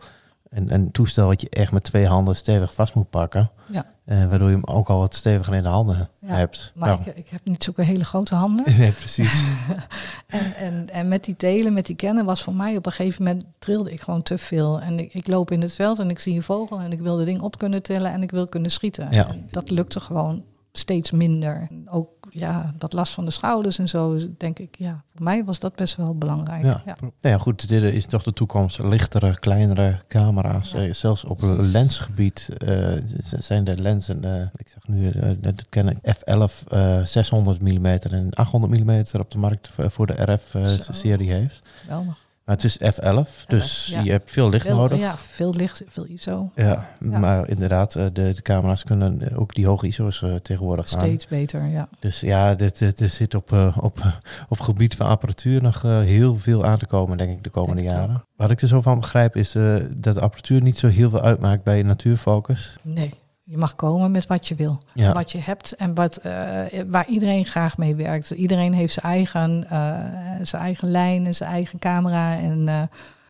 een, 0.49 0.73
een 0.73 0.91
toestel 0.91 1.27
wat 1.27 1.41
je 1.41 1.49
echt 1.49 1.71
met 1.71 1.83
twee 1.83 2.07
handen 2.07 2.35
stevig 2.35 2.73
vast 2.73 2.95
moet 2.95 3.09
pakken. 3.09 3.51
Ja. 3.71 3.85
Uh, 4.11 4.29
waardoor 4.29 4.47
je 4.49 4.53
hem 4.53 4.65
ook 4.65 4.89
al 4.89 4.99
wat 4.99 5.15
steviger 5.15 5.53
in 5.55 5.63
de 5.63 5.69
handen 5.69 6.09
ja, 6.19 6.27
hebt. 6.27 6.71
Maar 6.75 6.89
nou. 6.89 7.01
ik, 7.05 7.15
ik, 7.15 7.29
heb 7.29 7.41
niet 7.43 7.63
zulke 7.63 7.81
hele 7.81 8.05
grote 8.05 8.35
handen. 8.35 8.65
nee, 8.77 8.91
precies. 8.91 9.43
en, 10.27 10.55
en, 10.55 10.89
en 10.89 11.07
met 11.07 11.23
die 11.23 11.35
telen, 11.35 11.73
met 11.73 11.85
die 11.85 11.95
kennen, 11.95 12.25
was 12.25 12.43
voor 12.43 12.55
mij 12.55 12.77
op 12.77 12.85
een 12.85 12.91
gegeven 12.91 13.23
moment 13.23 13.45
trilde 13.59 13.91
ik 13.91 14.01
gewoon 14.01 14.21
te 14.21 14.37
veel. 14.37 14.81
En 14.81 14.99
ik, 14.99 15.13
ik 15.13 15.27
loop 15.27 15.51
in 15.51 15.61
het 15.61 15.73
veld 15.73 15.99
en 15.99 16.09
ik 16.09 16.19
zie 16.19 16.35
een 16.35 16.43
vogel 16.43 16.79
en 16.79 16.91
ik 16.91 16.99
wil 16.99 17.15
de 17.15 17.25
ding 17.25 17.41
op 17.41 17.57
kunnen 17.57 17.81
tillen 17.81 18.11
en 18.11 18.23
ik 18.23 18.31
wil 18.31 18.47
kunnen 18.47 18.71
schieten. 18.71 19.07
Ja. 19.11 19.27
En 19.27 19.47
dat 19.49 19.69
lukte 19.69 19.99
gewoon 19.99 20.43
steeds 20.71 21.11
minder. 21.11 21.67
Ook 21.85 22.18
ja, 22.31 22.73
dat 22.77 22.93
last 22.93 23.13
van 23.13 23.25
de 23.25 23.31
schouders 23.31 23.79
en 23.79 23.89
zo, 23.89 24.17
denk 24.37 24.59
ik, 24.59 24.75
ja, 24.77 25.03
voor 25.15 25.23
mij 25.23 25.43
was 25.43 25.59
dat 25.59 25.75
best 25.75 25.95
wel 25.95 26.17
belangrijk. 26.17 26.63
Ja, 26.63 26.81
ja. 26.85 26.95
Nou 27.01 27.11
ja 27.21 27.37
goed, 27.37 27.67
dit 27.67 27.83
is 27.83 28.05
toch 28.05 28.23
de 28.23 28.33
toekomst. 28.33 28.79
Lichtere, 28.79 29.39
kleinere 29.39 29.99
camera's. 30.07 30.71
Ja. 30.71 30.93
Zelfs 30.93 31.23
op 31.23 31.37
Precies. 31.37 31.71
lensgebied 31.71 32.49
uh, 32.65 32.93
zijn 33.39 33.63
de 33.63 33.81
lenzen, 33.81 34.25
uh, 34.25 34.41
ik 34.55 34.67
zeg 34.67 34.87
nu, 34.87 35.11
uh, 35.11 35.31
dat 35.37 35.69
ken 35.69 35.87
ik, 35.87 35.97
F11 36.15 36.67
600 37.03 37.61
mm 37.61 37.85
en 37.85 38.33
800 38.33 38.83
mm 38.83 39.03
op 39.19 39.31
de 39.31 39.37
markt 39.37 39.71
voor 39.77 40.07
de 40.07 40.33
RF-serie 40.33 41.31
heeft. 41.31 41.69
Geweldig. 41.81 42.27
Maar 42.49 42.57
het 42.57 42.65
is 42.65 42.77
F11, 42.93 43.45
dus 43.47 43.85
ja. 43.85 44.01
je 44.01 44.11
hebt 44.11 44.31
veel 44.31 44.49
licht 44.49 44.65
veel, 44.65 44.75
nodig. 44.75 44.99
Ja, 44.99 45.15
veel 45.17 45.53
licht, 45.53 45.83
veel 45.87 46.05
ISO. 46.05 46.51
Ja, 46.55 46.89
ja. 46.99 47.19
maar 47.19 47.49
inderdaad, 47.49 47.93
de, 47.93 48.11
de, 48.11 48.41
camera's 48.41 48.83
kunnen 48.83 49.37
ook 49.37 49.53
die 49.53 49.67
hoge 49.67 49.87
ISO's 49.87 50.21
uh, 50.21 50.35
tegenwoordig 50.35 50.87
Steeds 50.87 51.03
aan. 51.03 51.09
Steeds 51.09 51.27
beter, 51.27 51.65
ja. 51.65 51.89
Dus 51.99 52.19
ja, 52.19 52.55
dit 52.55 52.93
zit 52.95 53.35
op, 53.35 53.51
uh, 53.51 53.77
op, 53.81 53.99
op 54.49 54.59
gebied 54.59 54.95
van 54.95 55.07
apparatuur 55.07 55.61
nog 55.61 55.81
heel 55.81 56.35
veel 56.35 56.65
aan 56.65 56.77
te 56.77 56.85
komen, 56.85 57.17
denk 57.17 57.31
ik, 57.31 57.43
de 57.43 57.49
komende 57.49 57.81
denk 57.81 57.93
jaren. 57.95 58.23
Wat 58.35 58.51
ik 58.51 58.61
er 58.61 58.67
zo 58.67 58.81
van 58.81 58.99
begrijp 58.99 59.35
is 59.35 59.51
dat 59.91 60.15
de 60.15 60.21
apparatuur 60.21 60.61
niet 60.61 60.77
zo 60.77 60.87
heel 60.87 61.09
veel 61.09 61.21
uitmaakt 61.21 61.63
bij 61.63 61.81
natuurfocus. 61.83 62.77
Nee. 62.81 63.13
Je 63.49 63.57
mag 63.57 63.75
komen 63.75 64.11
met 64.11 64.27
wat 64.27 64.47
je 64.47 64.55
wil, 64.55 64.81
ja. 64.93 65.13
wat 65.13 65.31
je 65.31 65.37
hebt 65.37 65.75
en 65.75 65.93
wat, 65.93 66.19
uh, 66.25 66.61
waar 66.87 67.07
iedereen 67.07 67.45
graag 67.45 67.77
mee 67.77 67.95
werkt. 67.95 68.29
Iedereen 68.29 68.73
heeft 68.73 68.93
zijn 68.93 69.05
eigen, 69.05 69.63
uh, 69.71 69.99
zijn 70.41 70.61
eigen 70.61 70.91
lijn 70.91 71.25
en 71.25 71.35
zijn 71.35 71.49
eigen 71.49 71.79
camera. 71.79 72.37
En, 72.37 72.67
uh, 72.67 72.81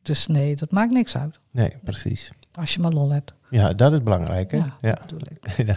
dus 0.02 0.28
nee, 0.28 0.56
dat 0.56 0.72
maakt 0.72 0.92
niks 0.92 1.18
uit. 1.18 1.40
Nee, 1.52 1.74
precies. 1.84 2.32
Als 2.54 2.74
je 2.74 2.80
maar 2.80 2.92
lol 2.92 3.12
hebt. 3.12 3.34
Ja, 3.50 3.74
dat 3.74 3.94
is 3.94 4.04
belangrijk. 4.04 4.52
Hè? 4.52 4.58
Ja, 4.58 4.76
ja. 4.82 4.98
Dat 5.08 5.30
ik. 5.30 5.68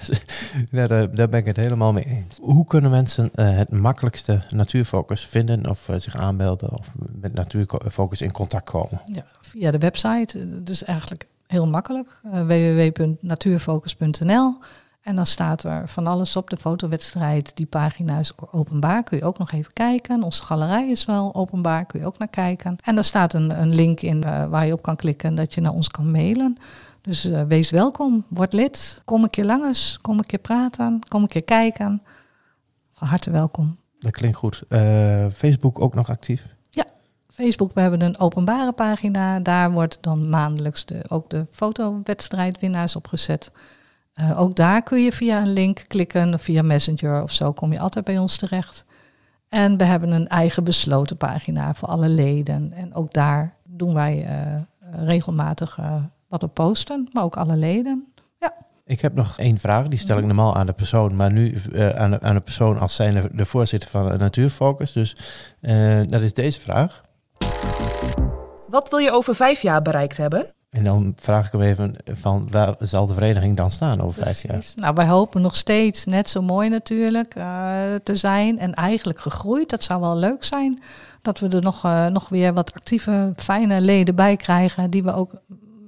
ja, 0.71 0.87
daar, 0.87 1.15
daar, 1.15 1.29
ben 1.29 1.41
ik 1.41 1.47
het 1.47 1.57
helemaal 1.57 1.93
mee 1.93 2.05
eens. 2.05 2.39
Hoe 2.41 2.65
kunnen 2.65 2.91
mensen 2.91 3.31
het 3.33 3.71
makkelijkste 3.71 4.43
natuurfocus 4.49 5.27
vinden 5.27 5.71
of 5.71 5.89
zich 5.97 6.17
aanmelden 6.17 6.79
of 6.79 6.93
met 7.21 7.35
natuurfocus 7.35 8.21
in 8.21 8.33
contact 8.33 8.71
komen? 8.71 9.01
Ja, 9.05 9.25
via 9.41 9.71
de 9.71 9.79
website. 9.79 10.63
Dus 10.63 10.85
eigenlijk 10.85 11.27
heel 11.53 11.67
makkelijk. 11.67 12.21
Uh, 12.27 12.47
www.natuurfocus.nl. 12.47 14.55
En 15.03 15.17
dan 15.17 15.27
staat 15.27 15.65
er 15.65 15.89
van 15.89 16.07
alles 16.07 16.37
op 16.37 16.51
de 16.51 16.57
fotowedstrijd. 16.57 17.57
Die 17.57 17.67
pagina 17.67 18.19
is 18.19 18.33
openbaar. 18.51 19.03
Kun 19.03 19.19
je 19.19 19.25
ook 19.25 19.39
nog 19.39 19.53
even 19.53 19.73
kijken. 19.73 20.23
Onze 20.23 20.43
galerij 20.43 20.89
is 20.89 21.05
wel 21.05 21.35
openbaar. 21.35 21.85
Kun 21.85 22.01
je 22.01 22.07
ook 22.07 22.19
naar 22.19 22.29
kijken. 22.29 22.77
En 22.85 22.95
daar 22.95 23.05
staat 23.05 23.35
een, 23.35 23.61
een 23.61 23.75
link 23.75 24.01
in 24.01 24.23
uh, 24.27 24.47
waar 24.47 24.67
je 24.67 24.73
op 24.73 24.83
kan 24.83 24.97
klikken 24.97 25.35
dat 25.35 25.55
je 25.55 25.61
naar 25.61 25.73
ons 25.73 25.89
kan 25.89 26.11
mailen. 26.11 26.57
Dus 27.01 27.27
uh, 27.27 27.43
wees 27.43 27.71
welkom. 27.71 28.25
Word 28.29 28.53
lid. 28.53 29.03
Kom 29.05 29.23
een 29.23 29.31
keer 29.31 29.45
langs. 29.45 29.99
Kom 30.01 30.19
een 30.19 30.27
keer 30.27 30.39
praten. 30.39 31.01
Kom 31.09 31.23
een 31.23 31.29
keer 31.29 31.45
kijken. 31.45 32.03
Van 32.93 33.09
harte 33.09 33.31
welkom. 33.31 33.77
Dat 33.99 34.13
klinkt 34.13 34.37
goed. 34.37 34.63
Facebook 35.33 35.81
ook 35.81 35.95
nog 35.95 36.09
actief? 36.09 36.47
Facebook, 37.33 37.75
we 37.75 37.81
hebben 37.81 38.01
een 38.01 38.19
openbare 38.19 38.73
pagina. 38.73 39.41
Daar 39.41 39.73
wordt 39.73 39.99
dan 40.01 40.29
maandelijks 40.29 40.85
de, 40.85 41.05
ook 41.09 41.31
de 41.31 41.47
fotowedstrijdwinnaars 41.51 42.97
opgezet. 42.97 43.51
Uh, 44.21 44.41
ook 44.41 44.57
daar 44.57 44.83
kun 44.83 45.03
je 45.03 45.13
via 45.13 45.41
een 45.41 45.53
link 45.53 45.85
klikken, 45.87 46.39
via 46.39 46.63
Messenger 46.63 47.23
of 47.23 47.33
zo 47.33 47.53
kom 47.53 47.73
je 47.73 47.81
altijd 47.81 48.05
bij 48.05 48.19
ons 48.19 48.37
terecht. 48.37 48.85
En 49.49 49.77
we 49.77 49.85
hebben 49.85 50.11
een 50.11 50.29
eigen 50.29 50.65
besloten 50.65 51.17
pagina 51.17 51.75
voor 51.75 51.89
alle 51.89 52.09
leden. 52.09 52.73
En 52.73 52.95
ook 52.95 53.13
daar 53.13 53.55
doen 53.65 53.95
wij 53.95 54.27
uh, 54.27 55.05
regelmatig 55.07 55.79
uh, 55.79 55.95
wat 56.29 56.43
op 56.43 56.55
posten, 56.55 57.09
maar 57.13 57.23
ook 57.23 57.37
alle 57.37 57.57
leden. 57.57 58.13
Ja. 58.39 58.55
Ik 58.85 59.01
heb 59.01 59.15
nog 59.15 59.39
één 59.39 59.59
vraag, 59.59 59.89
die 59.89 59.99
stel 59.99 60.19
ik 60.19 60.25
normaal 60.25 60.57
aan 60.57 60.67
de 60.67 60.73
persoon, 60.73 61.17
maar 61.17 61.33
nu 61.33 61.57
aan, 61.95 62.11
de, 62.11 62.21
aan 62.21 62.35
de 62.35 62.41
persoon 62.41 62.79
als 62.79 62.95
zijnde 62.95 63.29
de 63.33 63.45
voorzitter 63.45 63.91
van 63.91 64.17
Natuurfocus. 64.17 64.93
Dus 64.93 65.17
dat 66.07 66.21
is 66.21 66.35
deze 66.35 66.61
vraag. 66.61 67.03
Wat 68.73 68.91
wil 68.91 68.99
je 68.99 69.11
over 69.11 69.35
vijf 69.35 69.63
jaar 69.63 69.83
bereikt 69.83 70.17
hebben? 70.17 70.47
En 70.71 70.85
dan 70.85 71.13
vraag 71.17 71.47
ik 71.47 71.53
hem 71.53 71.61
even 71.61 71.97
van 72.05 72.47
waar 72.51 72.75
zal 72.79 73.07
de 73.07 73.15
vereniging 73.15 73.57
dan 73.57 73.71
staan 73.71 74.01
over 74.01 74.23
Precies. 74.23 74.41
vijf 74.41 74.65
jaar? 74.65 74.73
Nou, 74.77 74.95
wij 74.95 75.07
hopen 75.07 75.43
nog 75.43 75.57
steeds 75.57 76.05
net 76.05 76.31
zo 76.31 76.43
mooi 76.43 76.69
natuurlijk 76.69 77.37
uh, 77.37 77.45
te 78.03 78.17
zijn 78.17 78.59
en 78.59 78.75
eigenlijk 78.75 79.21
gegroeid. 79.21 79.71
Dat 79.71 79.85
zou 79.85 80.01
wel 80.01 80.17
leuk 80.17 80.45
zijn. 80.45 80.83
Dat 81.23 81.39
we 81.39 81.49
er 81.49 81.63
nog, 81.63 81.85
uh, 81.85 82.07
nog 82.07 82.29
weer 82.29 82.55
wat 82.55 82.75
actieve, 82.75 83.33
fijne 83.37 83.81
leden 83.81 84.15
bij 84.15 84.37
krijgen. 84.37 84.91
Die 84.91 85.03
we 85.03 85.15
ook 85.15 85.33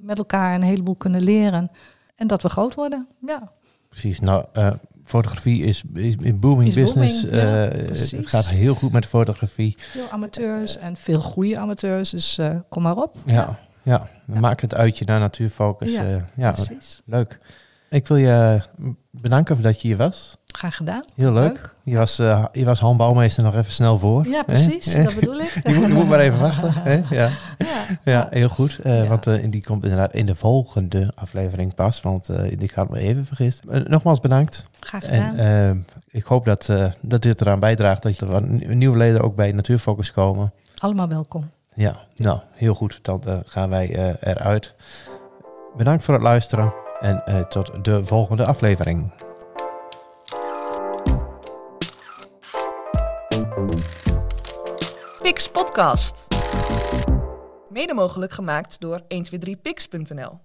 met 0.03 0.19
elkaar 0.19 0.55
een 0.55 0.63
heleboel 0.63 0.97
kunnen 0.97 1.23
leren. 1.23 1.71
En 2.17 2.27
dat 2.27 2.43
we 2.43 2.49
groot 2.49 2.75
worden. 2.75 3.07
Ja. 3.27 3.53
Precies. 3.89 4.21
Nou, 4.21 4.45
uh, 4.55 4.73
fotografie 5.05 5.63
is, 5.65 5.83
is 5.95 6.15
in 6.21 6.39
booming 6.39 6.69
Is 6.69 6.75
business. 6.75 7.23
booming, 7.23 7.43
ja, 7.43 7.73
Uh, 7.73 7.85
precies. 7.85 8.11
het 8.11 8.27
gaat 8.27 8.47
heel 8.47 8.75
goed 8.75 8.93
met 8.93 9.07
fotografie. 9.07 9.77
Veel 9.79 10.11
amateurs 10.11 10.79
en 10.79 10.97
veel 10.97 11.21
goede 11.21 11.59
amateurs. 11.59 12.11
Dus 12.11 12.39
uh, 12.39 12.51
kom 12.69 12.83
maar 12.83 12.97
op. 12.97 13.17
Ja, 13.27 13.59
ja. 13.83 14.09
maken 14.27 14.69
het 14.69 14.79
uitje 14.79 15.05
naar 15.05 15.19
Natuurfocus. 15.21 15.93
Ja, 15.93 16.03
Ja, 16.03 16.29
ja 16.37 16.51
Precies. 16.53 17.03
leuk. 17.07 17.39
Ik 17.91 18.07
wil 18.09 18.17
je 18.17 18.61
bedanken 19.11 19.63
dat 19.63 19.81
je 19.81 19.89
hier 19.89 19.97
was. 19.97 20.37
Graag 20.57 20.77
gedaan. 20.77 21.05
Heel 21.15 21.33
leuk. 21.33 21.75
Je, 21.83 21.97
was, 21.97 22.19
uh, 22.21 22.45
je 22.53 22.65
was 22.65 22.81
handbouwmeester 22.81 23.43
nog 23.43 23.55
even 23.57 23.73
snel 23.73 23.99
voor. 23.99 24.29
Ja, 24.29 24.43
precies. 24.43 24.93
Hè? 24.93 25.03
Dat 25.05 25.15
bedoel 25.15 25.39
ik. 25.41 25.61
Je 25.65 25.75
moet, 25.75 25.87
je 25.87 25.93
moet 25.93 26.09
maar 26.09 26.19
even 26.21 26.39
wachten. 26.41 26.73
Hè? 26.75 27.03
Ja. 27.17 27.31
Ja. 27.59 27.85
ja, 28.05 28.27
heel 28.31 28.49
goed. 28.49 28.79
Uh, 28.85 29.03
Ja. 29.03 29.09
Want 29.09 29.27
uh, 29.27 29.45
die 29.51 29.63
komt 29.65 29.83
inderdaad 29.83 30.15
in 30.15 30.27
de 30.27 30.35
volgende 30.35 31.13
aflevering 31.15 31.75
pas. 31.75 32.01
Want 32.01 32.29
ik 32.59 32.71
had 32.71 32.91
me 32.91 32.99
even 32.99 33.27
vergist. 33.27 33.63
Nogmaals 33.65 34.21
bedankt. 34.21 34.67
Graag 34.81 35.05
gedaan. 35.05 35.37
En 35.37 35.87
ik 36.11 36.25
hoop 36.25 36.45
dat, 36.45 36.71
dat 37.01 37.23
dit 37.23 37.41
eraan 37.41 37.61
bijdraagt 37.61 38.03
dat 38.03 38.21
er 38.21 38.43
nieuwe 38.75 38.97
leden 38.97 39.21
ook 39.21 39.37
bij 39.37 39.53
Natuurfocus 39.53 40.13
komen. 40.13 40.53
Allemaal 40.77 41.09
welkom. 41.09 41.51
Ja, 41.75 41.97
nou, 42.17 42.41
heel 42.55 42.75
goed. 42.75 42.99
Dan 43.03 43.23
gaan 43.47 43.71
wij 43.71 44.17
eruit. 44.21 44.75
Bedankt 45.77 46.05
voor 46.05 46.15
het 46.15 46.23
luisteren 46.23 46.75
en 47.01 47.47
tot 47.49 47.85
de 47.85 48.05
volgende 48.05 48.45
aflevering. 48.47 49.13
Podcast. 55.35 56.27
Mede 57.69 57.95
mogelijk 57.95 58.33
gemaakt 58.33 58.81
door 58.81 59.01
123pix.nl. 59.01 60.41